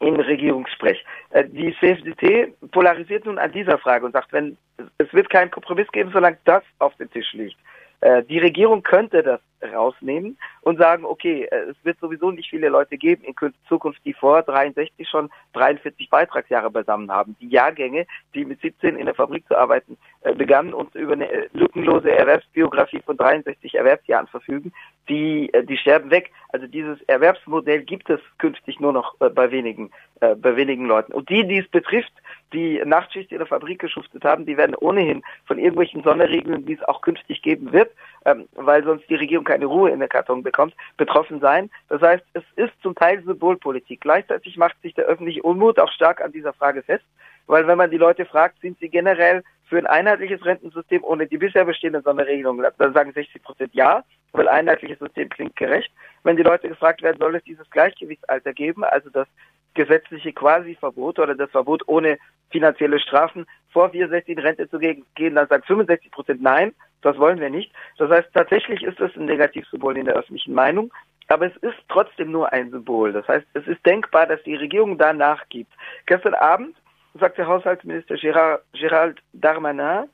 in 0.00 0.20
Regierungssprech. 0.20 1.02
Äh, 1.30 1.44
die 1.48 1.74
CFDT 1.80 2.52
polarisiert 2.70 3.24
nun 3.24 3.38
an 3.38 3.52
dieser 3.52 3.78
Frage 3.78 4.04
und 4.04 4.12
sagt, 4.12 4.32
wenn 4.32 4.56
es 4.98 5.12
wird 5.12 5.30
keinen 5.30 5.50
Kompromiss 5.50 5.90
geben, 5.92 6.10
solange 6.12 6.38
das 6.44 6.62
auf 6.78 6.94
dem 6.96 7.10
Tisch 7.10 7.32
liegt. 7.32 7.56
Äh, 8.00 8.22
die 8.24 8.38
Regierung 8.38 8.82
könnte 8.82 9.22
das 9.22 9.40
rausnehmen 9.64 10.38
und 10.62 10.78
sagen, 10.78 11.04
okay, 11.04 11.44
äh, 11.50 11.70
es 11.70 11.76
wird 11.82 11.98
sowieso 12.00 12.30
nicht 12.30 12.50
viele 12.50 12.68
Leute 12.68 12.96
geben 12.96 13.24
in 13.24 13.34
Zukunft, 13.68 14.00
die 14.04 14.14
vor 14.14 14.42
63 14.42 15.08
schon 15.08 15.30
43 15.54 16.10
Beitragsjahre 16.10 16.70
beisammen 16.70 17.10
haben. 17.10 17.36
Die 17.40 17.48
Jahrgänge, 17.48 18.06
die 18.34 18.44
mit 18.44 18.60
17 18.60 18.96
in 18.96 19.06
der 19.06 19.14
Fabrik 19.14 19.46
zu 19.46 19.56
arbeiten 19.56 19.96
äh, 20.22 20.34
begannen 20.34 20.74
und 20.74 20.94
über 20.94 21.14
eine 21.14 21.48
lückenlose 21.52 22.10
Erwerbsbiografie 22.10 23.02
von 23.04 23.16
63 23.16 23.74
Erwerbsjahren 23.74 24.26
verfügen, 24.26 24.72
die, 25.08 25.50
die 25.68 25.76
sterben 25.76 26.10
weg. 26.10 26.30
Also 26.48 26.66
dieses 26.66 27.00
Erwerbsmodell 27.02 27.82
gibt 27.82 28.08
es 28.08 28.20
künftig 28.38 28.80
nur 28.80 28.92
noch 28.92 29.16
bei 29.18 29.50
wenigen, 29.50 29.90
bei 30.18 30.56
wenigen 30.56 30.86
Leuten. 30.86 31.12
Und 31.12 31.28
die, 31.28 31.46
die 31.46 31.58
es 31.58 31.68
betrifft, 31.68 32.12
die 32.54 32.80
Nachtschicht 32.84 33.32
in 33.32 33.38
der 33.38 33.46
Fabrik 33.46 33.80
geschuftet 33.80 34.24
haben, 34.24 34.46
die 34.46 34.56
werden 34.56 34.76
ohnehin 34.76 35.22
von 35.44 35.58
irgendwelchen 35.58 36.02
Sonderregeln, 36.02 36.64
die 36.64 36.74
es 36.74 36.82
auch 36.84 37.02
künftig 37.02 37.42
geben 37.42 37.72
wird, 37.72 37.90
ähm, 38.24 38.48
weil 38.54 38.84
sonst 38.84 39.08
die 39.08 39.14
Regierung 39.14 39.44
keine 39.44 39.66
Ruhe 39.66 39.90
in 39.90 39.98
der 39.98 40.08
Karton 40.08 40.42
bekommt, 40.42 40.74
betroffen 40.96 41.40
sein. 41.40 41.70
Das 41.88 42.00
heißt, 42.00 42.24
es 42.32 42.44
ist 42.56 42.72
zum 42.82 42.94
Teil 42.94 43.22
Symbolpolitik. 43.22 44.00
Gleichzeitig 44.00 44.56
macht 44.56 44.80
sich 44.82 44.94
der 44.94 45.04
öffentliche 45.04 45.42
Unmut 45.42 45.78
auch 45.78 45.92
stark 45.92 46.20
an 46.22 46.32
dieser 46.32 46.52
Frage 46.52 46.82
fest. 46.82 47.04
weil 47.46 47.66
wenn 47.66 47.76
man 47.76 47.90
die 47.90 47.98
Leute 47.98 48.24
fragt, 48.24 48.58
sind 48.62 48.78
sie 48.78 48.88
generell 48.88 49.42
für 49.68 49.76
ein 49.76 49.86
einheitliches 49.86 50.44
Rentensystem 50.44 51.04
ohne 51.04 51.26
die 51.26 51.36
bisher 51.36 51.64
bestehende 51.64 52.00
Sonderregelung, 52.00 52.62
dann 52.78 52.94
sagen 52.94 53.12
60 53.12 53.42
Prozent 53.42 53.74
ja, 53.74 54.02
weil 54.32 54.48
einheitliches 54.48 54.98
System 54.98 55.28
klingt 55.28 55.56
gerecht. 55.56 55.92
Wenn 56.22 56.36
die 56.36 56.42
Leute 56.42 56.68
gefragt 56.68 57.02
werden, 57.02 57.18
soll 57.18 57.34
es 57.34 57.44
dieses 57.44 57.68
Gleichgewichtsalter 57.70 58.52
geben, 58.52 58.84
also 58.84 59.10
das 59.10 59.28
gesetzliche 59.74 60.32
Quasi-Verbot 60.32 61.18
oder 61.18 61.34
das 61.34 61.50
Verbot 61.50 61.82
ohne 61.86 62.18
finanzielle 62.50 63.00
Strafen 63.00 63.46
vor 63.72 63.90
64 63.90 64.36
in 64.36 64.42
Rente 64.42 64.70
zu 64.70 64.78
gehen, 64.78 65.34
dann 65.34 65.48
sagt 65.48 65.66
65 65.66 66.10
Prozent 66.10 66.42
nein, 66.42 66.72
das 67.02 67.18
wollen 67.18 67.40
wir 67.40 67.50
nicht. 67.50 67.72
Das 67.98 68.10
heißt, 68.10 68.28
tatsächlich 68.32 68.82
ist 68.82 69.00
es 69.00 69.14
ein 69.16 69.26
Negativsymbol 69.26 69.98
in 69.98 70.06
der 70.06 70.14
öffentlichen 70.14 70.54
Meinung. 70.54 70.92
Aber 71.28 71.46
es 71.46 71.56
ist 71.62 71.76
trotzdem 71.88 72.30
nur 72.30 72.52
ein 72.52 72.70
Symbol. 72.70 73.12
Das 73.12 73.26
heißt, 73.26 73.46
es 73.54 73.66
ist 73.66 73.84
denkbar, 73.86 74.26
dass 74.26 74.42
die 74.42 74.56
Regierung 74.56 74.98
da 74.98 75.12
nachgibt. 75.12 75.72
Gestern 76.06 76.34
Abend 76.34 76.76
sagte 77.18 77.46
Haushaltsminister 77.46 78.16
Gérard, 78.16 78.60
Gérald 78.74 79.18
Darmanin, 79.32 80.08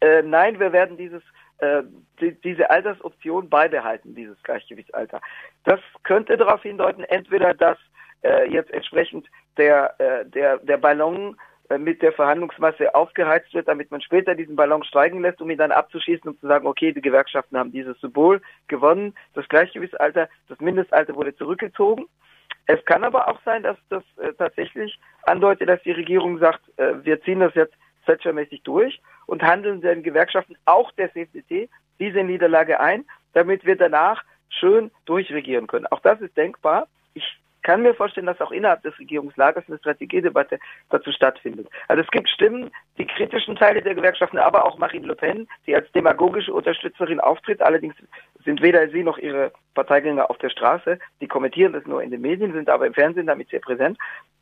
äh, 0.00 0.22
nein, 0.22 0.60
wir 0.60 0.72
werden 0.72 0.96
dieses 0.96 1.22
äh, 1.58 1.82
die, 2.20 2.32
diese 2.42 2.70
Altersoption 2.70 3.48
beibehalten, 3.48 4.14
dieses 4.14 4.40
Gleichgewichtsalter. 4.42 5.20
Das 5.64 5.80
könnte 6.04 6.36
darauf 6.36 6.62
hindeuten, 6.62 7.04
entweder 7.04 7.54
dass 7.54 7.78
äh, 8.22 8.50
jetzt 8.50 8.70
entsprechend 8.70 9.26
der, 9.56 9.94
äh, 9.98 10.24
der, 10.26 10.58
der 10.58 10.76
Ballon 10.76 11.36
äh, 11.68 11.78
mit 11.78 12.02
der 12.02 12.12
Verhandlungsmasse 12.12 12.94
aufgeheizt 12.94 13.52
wird, 13.54 13.68
damit 13.68 13.90
man 13.90 14.00
später 14.00 14.34
diesen 14.34 14.56
Ballon 14.56 14.84
steigen 14.84 15.22
lässt, 15.22 15.40
um 15.40 15.50
ihn 15.50 15.58
dann 15.58 15.72
abzuschießen, 15.72 16.28
um 16.28 16.38
zu 16.38 16.46
sagen, 16.46 16.66
okay, 16.66 16.92
die 16.92 17.00
Gewerkschaften 17.00 17.56
haben 17.56 17.72
dieses 17.72 17.98
Symbol 18.00 18.40
gewonnen, 18.68 19.14
das 19.34 19.48
Gleichgewichtsalter, 19.48 20.28
das 20.48 20.60
Mindestalter 20.60 21.14
wurde 21.14 21.34
zurückgezogen. 21.34 22.06
Es 22.66 22.84
kann 22.84 23.04
aber 23.04 23.28
auch 23.28 23.40
sein, 23.44 23.62
dass 23.62 23.76
das 23.88 24.04
äh, 24.18 24.32
tatsächlich 24.34 24.98
andeutet, 25.22 25.68
dass 25.68 25.82
die 25.82 25.92
Regierung 25.92 26.38
sagt, 26.38 26.60
äh, 26.78 27.04
wir 27.04 27.20
ziehen 27.22 27.40
das 27.40 27.54
jetzt 27.54 27.74
Thatcher-mäßig 28.06 28.62
durch 28.62 29.00
und 29.26 29.42
handeln 29.42 29.80
den 29.80 30.02
Gewerkschaften, 30.02 30.56
auch 30.64 30.90
der 30.92 31.12
CFDT, 31.12 31.68
diese 31.98 32.22
Niederlage 32.24 32.80
ein, 32.80 33.04
damit 33.32 33.64
wir 33.64 33.76
danach 33.76 34.22
schön 34.48 34.90
durchregieren 35.06 35.66
können. 35.66 35.86
Auch 35.86 36.00
das 36.00 36.20
ist 36.20 36.36
denkbar. 36.36 36.88
Kann 37.62 37.82
mir 37.82 37.94
vorstellen, 37.94 38.26
dass 38.26 38.40
auch 38.40 38.50
innerhalb 38.50 38.82
des 38.82 38.98
Regierungslagers 38.98 39.64
eine 39.68 39.78
Strategiedebatte 39.78 40.58
dazu 40.90 41.12
stattfindet. 41.12 41.68
Also 41.88 42.02
es 42.02 42.10
gibt 42.10 42.28
Stimmen, 42.28 42.70
die 42.98 43.06
kritischen 43.06 43.56
Teile 43.56 43.82
der 43.82 43.94
Gewerkschaften, 43.94 44.38
aber 44.38 44.64
auch 44.64 44.78
Marine 44.78 45.06
Le 45.06 45.14
Pen, 45.14 45.48
die 45.66 45.74
als 45.74 45.90
demagogische 45.92 46.52
Unterstützerin 46.52 47.20
auftritt. 47.20 47.62
Allerdings 47.62 47.94
sind 48.44 48.60
weder 48.62 48.88
sie 48.88 49.04
noch 49.04 49.18
ihre 49.18 49.52
Parteigänger 49.74 50.28
auf 50.28 50.38
der 50.38 50.50
Straße. 50.50 50.98
Die 51.20 51.28
kommentieren 51.28 51.72
das 51.72 51.86
nur 51.86 52.02
in 52.02 52.10
den 52.10 52.20
Medien, 52.20 52.52
sind 52.52 52.68
aber 52.68 52.86
im 52.86 52.94
Fernsehen 52.94 53.26
damit 53.26 53.48
sehr 53.50 53.60
präsent. 53.60 53.96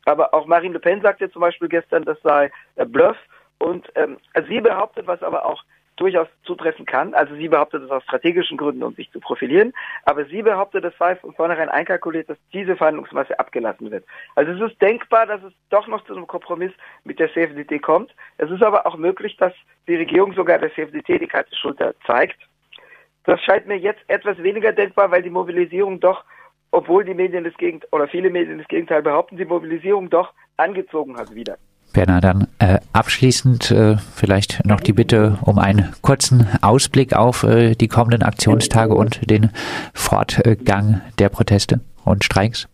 Aber 0.05 0.33
auch 0.33 0.47
Marine 0.47 0.73
Le 0.73 0.79
Pen 0.79 1.01
sagte 1.01 1.29
zum 1.29 1.41
Beispiel 1.41 1.69
gestern, 1.69 2.03
das 2.03 2.19
sei 2.21 2.51
Bluff. 2.75 3.17
Und 3.59 3.87
ähm, 3.93 4.17
sie 4.47 4.59
behauptet, 4.59 5.05
was 5.05 5.21
aber 5.21 5.45
auch 5.45 5.63
durchaus 6.01 6.27
zutreffen 6.43 6.85
kann. 6.85 7.13
Also 7.13 7.35
sie 7.35 7.47
behauptet 7.47 7.83
es 7.83 7.91
aus 7.91 8.03
strategischen 8.03 8.57
Gründen, 8.57 8.81
um 8.81 8.95
sich 8.95 9.11
zu 9.11 9.19
profilieren, 9.19 9.71
aber 10.03 10.25
sie 10.25 10.41
behauptet, 10.41 10.83
es 10.83 10.97
sei 10.97 11.15
von 11.15 11.33
vornherein 11.33 11.69
einkalkuliert, 11.69 12.27
dass 12.27 12.37
diese 12.51 12.75
Verhandlungsmasse 12.75 13.37
abgelassen 13.37 13.91
wird. 13.91 14.03
Also 14.35 14.51
es 14.51 14.71
ist 14.71 14.81
denkbar, 14.81 15.27
dass 15.27 15.43
es 15.43 15.53
doch 15.69 15.87
noch 15.87 16.03
zu 16.05 16.15
einem 16.15 16.25
Kompromiss 16.25 16.71
mit 17.03 17.19
der 17.19 17.31
CFDT 17.31 17.81
kommt. 17.81 18.15
Es 18.39 18.49
ist 18.49 18.63
aber 18.63 18.87
auch 18.87 18.97
möglich, 18.97 19.37
dass 19.37 19.53
die 19.87 19.95
Regierung 19.95 20.33
sogar 20.33 20.57
der 20.57 20.73
CFDT 20.73 21.19
die 21.19 21.27
kalte 21.27 21.55
Schulter 21.55 21.93
zeigt. 22.07 22.39
Das 23.25 23.39
scheint 23.41 23.67
mir 23.67 23.77
jetzt 23.77 24.01
etwas 24.07 24.41
weniger 24.41 24.71
denkbar, 24.71 25.11
weil 25.11 25.21
die 25.21 25.29
Mobilisierung 25.29 25.99
doch, 25.99 26.23
obwohl 26.71 27.05
die 27.05 27.13
Medien 27.13 27.43
das 27.43 27.55
Gegenteil 27.57 27.89
oder 27.91 28.07
viele 28.07 28.31
Medien 28.31 28.57
das 28.57 28.67
Gegenteil 28.67 29.03
behaupten, 29.03 29.37
die 29.37 29.45
Mobilisierung 29.45 30.09
doch 30.09 30.33
angezogen 30.57 31.15
hat 31.17 31.35
wieder. 31.35 31.57
Werner, 31.95 32.21
dann 32.21 32.47
äh, 32.59 32.79
abschließend 32.93 33.71
äh, 33.71 33.97
vielleicht 33.97 34.65
noch 34.65 34.79
die 34.79 34.93
Bitte 34.93 35.37
um 35.45 35.59
einen 35.59 35.93
kurzen 36.01 36.47
Ausblick 36.61 37.13
auf 37.13 37.43
äh, 37.43 37.75
die 37.75 37.87
kommenden 37.87 38.23
Aktionstage 38.23 38.93
und 38.93 39.29
den 39.29 39.51
Fortgang 39.93 41.01
der 41.19 41.29
Proteste 41.29 41.81
und 42.05 42.23
Streiks. 42.23 42.67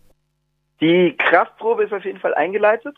Die 0.80 1.16
Kraftprobe 1.18 1.84
ist 1.84 1.92
auf 1.92 2.04
jeden 2.04 2.20
Fall 2.20 2.34
eingeleitet. 2.34 2.96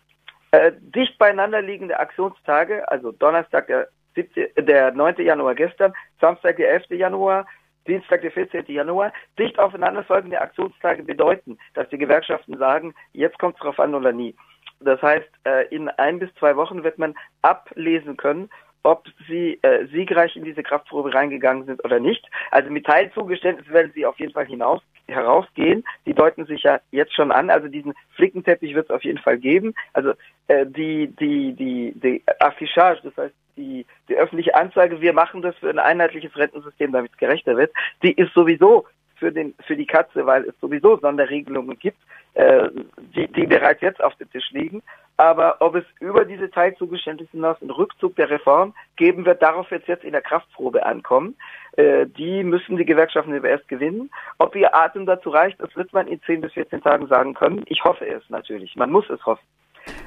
Äh, 0.52 0.72
dicht 0.80 1.16
beieinander 1.18 1.62
liegende 1.62 1.98
Aktionstage, 1.98 2.88
also 2.90 3.12
Donnerstag, 3.12 3.68
der, 3.68 3.88
17, 4.14 4.66
der 4.66 4.92
9. 4.92 5.16
Januar 5.18 5.54
gestern, 5.54 5.92
Samstag, 6.20 6.56
der 6.56 6.72
11. 6.72 6.90
Januar, 6.90 7.46
Dienstag, 7.86 8.22
der 8.22 8.32
14. 8.32 8.64
Januar, 8.66 9.12
dicht 9.38 9.58
aufeinanderfolgende 9.58 10.40
Aktionstage 10.40 11.02
bedeuten, 11.02 11.58
dass 11.74 11.88
die 11.88 11.98
Gewerkschaften 11.98 12.58
sagen, 12.58 12.94
jetzt 13.12 13.38
kommt 13.38 13.54
es 13.54 13.60
drauf 13.60 13.78
an 13.78 13.94
oder 13.94 14.12
nie. 14.12 14.34
Das 14.80 15.00
heißt, 15.02 15.28
äh, 15.44 15.66
in 15.75 15.88
ein 15.88 16.18
bis 16.18 16.34
zwei 16.34 16.56
Wochen 16.56 16.82
wird 16.82 16.99
man 16.99 17.14
ablesen 17.42 18.16
können, 18.16 18.50
ob 18.82 19.06
sie 19.28 19.58
äh, 19.62 19.87
siegreich 19.88 20.37
in 20.37 20.44
diese 20.44 20.62
Kraftprobe 20.62 21.12
reingegangen 21.12 21.66
sind 21.66 21.84
oder 21.84 22.00
nicht. 22.00 22.26
Also 22.50 22.70
mit 22.70 22.87
Teilzugeständnis 22.87 23.68
werden 23.68 23.92
sie 23.94 24.06
auf 24.06 24.18
jeden 24.18 24.32
Fall 24.32 24.46
hinaus, 24.46 24.80
herausgehen. 25.06 25.84
Die 26.06 26.14
deuten 26.14 26.46
sich 26.46 26.62
ja 26.62 26.80
jetzt 26.90 27.14
schon 27.14 27.30
an. 27.30 27.50
Also 27.50 27.68
diesen 27.68 27.92
Flickenteppich 28.14 28.75
wird 28.75 28.88
es 28.88 28.94
auf 28.94 29.04
jeden 29.04 29.18
Fall 29.18 29.38
geben. 29.38 29.75
Also 29.92 30.12
äh, 30.49 30.64
die, 30.66 31.08
die, 31.08 31.52
die, 31.52 31.92
die 31.94 32.22
Affichage, 32.38 33.00
das 33.04 33.16
heißt 33.16 33.34
die, 33.56 33.84
die 34.08 34.16
öffentliche 34.16 34.55
Anzeige, 34.55 35.00
wir 35.00 35.12
machen 35.12 35.42
das 35.42 35.57
für 35.57 35.68
ein 35.68 35.78
einheitliches 35.78 36.35
Rentensystem, 36.37 36.92
damit 36.92 37.12
es 37.12 37.18
gerechter 37.18 37.57
wird, 37.57 37.72
die 38.02 38.12
ist 38.12 38.33
sowieso 38.33 38.87
für, 39.20 39.30
den, 39.30 39.54
für 39.66 39.76
die 39.76 39.87
Katze, 39.87 40.26
weil 40.26 40.48
es 40.48 40.59
sowieso 40.61 40.96
Sonderregelungen 40.96 41.78
gibt, 41.78 41.98
äh, 42.35 42.68
die, 43.14 43.28
die 43.28 43.46
bereits 43.46 43.80
jetzt 43.83 44.02
auf 44.02 44.16
dem 44.16 44.30
Tisch 44.33 44.50
liegen. 44.50 44.83
Aber 45.16 45.56
ob 45.61 45.76
es 45.76 45.85
über 46.00 46.24
diese 46.24 46.50
Teilzugeständnisse 46.50 47.33
hinaus 47.33 47.61
einen 47.61 47.70
Rückzug 47.70 48.16
der 48.16 48.30
Reform 48.30 48.74
geben 48.96 49.26
wird, 49.26 49.42
darauf 49.42 49.70
wird 49.70 49.83
es 49.83 49.88
jetzt 49.88 50.04
in 50.04 50.12
der 50.12 50.22
Kraftprobe 50.22 50.85
ankommen. 50.85 51.37
Äh, 51.76 52.06
die 52.06 52.42
müssen 52.42 52.76
die 52.76 52.87
Gewerkschaften 52.87 53.35
über 53.35 53.48
erst 53.48 53.68
gewinnen. 53.68 54.11
Ob 54.38 54.56
ihr 54.56 54.74
Atem 54.74 55.06
dazu 55.06 55.30
reicht, 55.30 55.61
das 55.61 55.76
wird 55.76 55.92
man 55.92 56.09
in 56.09 56.22
10 56.22 56.40
bis 56.40 56.52
14 56.54 56.83
Tagen 56.83 57.06
sagen 57.06 57.35
können. 57.35 57.62
Ich 57.66 57.85
hoffe 57.85 58.06
es 58.06 58.22
natürlich. 58.30 58.74
Man 58.76 58.90
muss 58.90 59.09
es 59.11 59.24
hoffen. 59.26 59.44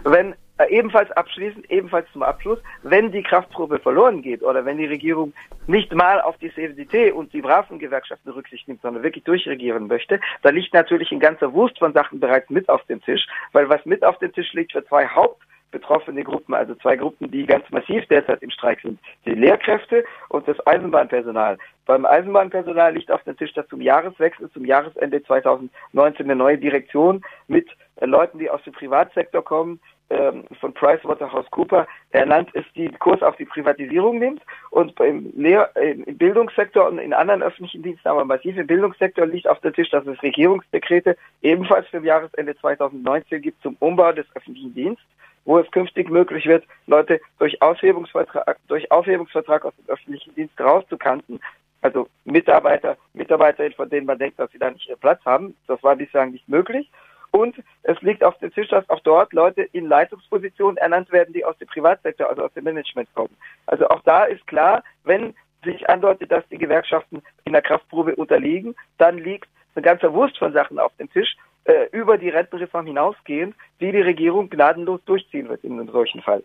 Wenn 0.03 0.35
ebenfalls 0.69 1.11
abschließend, 1.11 1.69
ebenfalls 1.69 2.11
zum 2.11 2.23
Abschluss, 2.23 2.59
wenn 2.83 3.11
die 3.11 3.23
Kraftprobe 3.23 3.79
verloren 3.79 4.21
geht 4.21 4.43
oder 4.43 4.65
wenn 4.65 4.77
die 4.77 4.85
Regierung 4.85 5.33
nicht 5.67 5.93
mal 5.93 6.21
auf 6.21 6.37
die 6.37 6.53
CFDT 6.53 7.11
und 7.11 7.33
die 7.33 7.41
braven 7.41 7.79
Gewerkschaften 7.79 8.29
Rücksicht 8.29 8.67
nimmt, 8.67 8.81
sondern 8.81 9.03
wirklich 9.03 9.23
durchregieren 9.23 9.87
möchte, 9.87 10.19
da 10.41 10.49
liegt 10.49 10.73
natürlich 10.73 11.11
ein 11.11 11.19
ganzer 11.19 11.53
Wust 11.53 11.79
von 11.79 11.93
Sachen 11.93 12.19
bereits 12.19 12.49
mit 12.49 12.69
auf 12.69 12.83
dem 12.85 13.01
Tisch, 13.01 13.25
weil 13.51 13.69
was 13.69 13.85
mit 13.85 14.03
auf 14.03 14.17
dem 14.19 14.33
Tisch 14.33 14.53
liegt 14.53 14.73
für 14.73 14.85
zwei 14.85 15.07
Haupt 15.07 15.41
betroffene 15.73 16.23
Gruppen, 16.23 16.53
also 16.53 16.75
zwei 16.75 16.95
Gruppen, 16.95 17.29
die 17.31 17.45
ganz 17.45 17.69
massiv 17.71 18.05
derzeit 18.05 18.41
im 18.43 18.51
Streik 18.51 18.79
sind. 18.81 18.99
Die 19.25 19.31
Lehrkräfte 19.31 20.05
und 20.29 20.47
das 20.47 20.65
Eisenbahnpersonal. 20.65 21.57
Beim 21.85 22.05
Eisenbahnpersonal 22.05 22.93
liegt 22.93 23.11
auf 23.11 23.23
dem 23.23 23.35
Tisch, 23.35 23.53
dass 23.53 23.67
zum 23.67 23.81
Jahreswechsel, 23.81 24.49
zum 24.51 24.63
Jahresende 24.63 25.21
2019 25.23 26.25
eine 26.25 26.35
neue 26.35 26.57
Direktion 26.59 27.25
mit 27.47 27.67
Leuten, 27.99 28.39
die 28.39 28.49
aus 28.49 28.63
dem 28.63 28.73
Privatsektor 28.73 29.43
kommen, 29.43 29.81
ähm, 30.09 30.43
von 30.59 30.73
PricewaterhouseCooper 30.73 31.87
ernannt 32.11 32.53
ist, 32.53 32.67
die 32.75 32.89
Kurs 32.99 33.21
auf 33.21 33.35
die 33.37 33.45
Privatisierung 33.45 34.19
nimmt 34.19 34.41
und 34.69 34.95
beim 34.95 35.31
Lehr 35.35 35.75
im 35.75 36.17
Bildungssektor 36.17 36.87
und 36.87 36.99
in 36.99 37.13
anderen 37.13 37.41
öffentlichen 37.41 37.83
Diensten, 37.83 38.07
aber 38.07 38.25
massiv 38.25 38.57
im 38.57 38.67
Bildungssektor 38.67 39.25
liegt 39.25 39.47
auf 39.47 39.59
dem 39.61 39.73
Tisch, 39.73 39.89
dass 39.89 40.05
es 40.05 40.21
Regierungsdekrete 40.21 41.17
ebenfalls 41.41 41.87
für 41.87 42.03
Jahresende 42.03 42.55
2019 42.57 43.41
gibt 43.41 43.61
zum 43.61 43.75
Umbau 43.79 44.11
des 44.11 44.25
öffentlichen 44.35 44.73
Dienstes, 44.73 45.05
wo 45.45 45.57
es 45.57 45.69
künftig 45.71 46.09
möglich 46.09 46.45
wird, 46.45 46.65
Leute 46.87 47.19
durch 47.39 47.61
Aufhebungsvertrag, 47.61 48.57
durch 48.67 48.91
Aufhebungsvertrag 48.91 49.65
aus 49.65 49.73
dem 49.75 49.89
öffentlichen 49.89 50.35
Dienst 50.35 50.59
rauszukanten. 50.59 51.39
Also 51.81 52.07
Mitarbeiter, 52.23 52.97
Mitarbeiterinnen, 53.13 53.75
von 53.75 53.89
denen 53.89 54.05
man 54.05 54.17
denkt, 54.17 54.39
dass 54.39 54.51
sie 54.51 54.59
da 54.59 54.71
nicht 54.71 54.87
ihren 54.87 54.99
Platz 54.99 55.23
haben. 55.25 55.55
Das 55.67 55.83
war 55.83 55.95
bislang 55.95 56.31
nicht 56.31 56.47
möglich. 56.47 56.89
Und 57.35 57.55
es 57.81 57.99
liegt 58.01 58.23
auf 58.23 58.37
dem 58.37 58.53
Tisch, 58.53 58.67
dass 58.67 58.87
auch 58.91 58.99
dort 58.99 59.33
Leute 59.33 59.63
in 59.63 59.87
Leitungspositionen 59.87 60.77
ernannt 60.77 61.11
werden, 61.11 61.33
die 61.33 61.43
aus 61.43 61.57
dem 61.57 61.67
Privatsektor, 61.67 62.29
also 62.29 62.43
aus 62.43 62.53
dem 62.53 62.63
Management 62.63 63.11
kommen. 63.15 63.35
Also 63.65 63.87
auch 63.89 64.01
da 64.01 64.25
ist 64.25 64.45
klar, 64.45 64.83
wenn 65.03 65.33
sich 65.63 65.89
andeutet, 65.89 66.31
dass 66.31 66.47
die 66.49 66.59
Gewerkschaften 66.59 67.23
in 67.45 67.53
der 67.53 67.63
Kraftprobe 67.63 68.15
unterliegen, 68.15 68.75
dann 68.99 69.17
liegt 69.17 69.49
ein 69.73 69.81
ganzer 69.81 70.13
Wurst 70.13 70.37
von 70.37 70.53
Sachen 70.53 70.77
auf 70.77 70.95
dem 70.97 71.11
Tisch, 71.11 71.35
äh, 71.63 71.87
über 71.91 72.19
die 72.19 72.29
Rentenreform 72.29 72.85
hinausgehend, 72.85 73.55
die 73.79 73.91
die 73.91 74.01
Regierung 74.01 74.49
gnadenlos 74.51 75.03
durchziehen 75.05 75.49
wird 75.49 75.63
in 75.63 75.79
einem 75.79 75.89
solchen 75.89 76.21
Fall. 76.21 76.43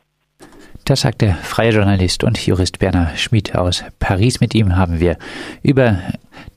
Das 0.89 1.03
sagt 1.03 1.21
der 1.21 1.35
freie 1.35 1.73
Journalist 1.73 2.25
und 2.25 2.47
Jurist 2.47 2.79
Berner 2.79 3.15
Schmid 3.15 3.55
aus 3.55 3.85
Paris. 3.99 4.41
Mit 4.41 4.55
ihm 4.55 4.75
haben 4.75 5.01
wir 5.01 5.19
über 5.63 5.99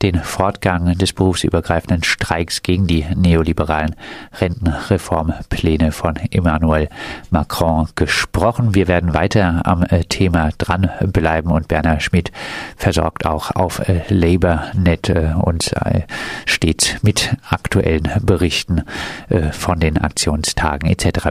den 0.01 0.15
Fortgang 0.15 0.97
des 0.97 1.13
berufsübergreifenden 1.13 2.03
Streiks 2.03 2.63
gegen 2.63 2.87
die 2.87 3.05
neoliberalen 3.15 3.95
Rentenreformpläne 4.39 5.91
von 5.91 6.15
Emmanuel 6.15 6.89
Macron 7.29 7.87
gesprochen. 7.95 8.73
Wir 8.73 8.87
werden 8.87 9.13
weiter 9.13 9.61
am 9.65 9.83
äh, 9.83 10.03
Thema 10.05 10.49
dranbleiben 10.57 11.51
und 11.51 11.67
Berner 11.67 11.99
Schmidt 11.99 12.31
versorgt 12.77 13.25
auch 13.25 13.51
auf 13.51 13.87
äh, 13.87 14.01
LabourNet 14.09 15.09
äh, 15.09 15.33
uns 15.39 15.71
stets 16.45 16.95
mit 17.01 17.35
aktuellen 17.49 18.09
Berichten 18.21 18.83
von 19.51 19.79
den 19.79 19.97
Aktionstagen 19.97 20.89
etc. 20.89 21.27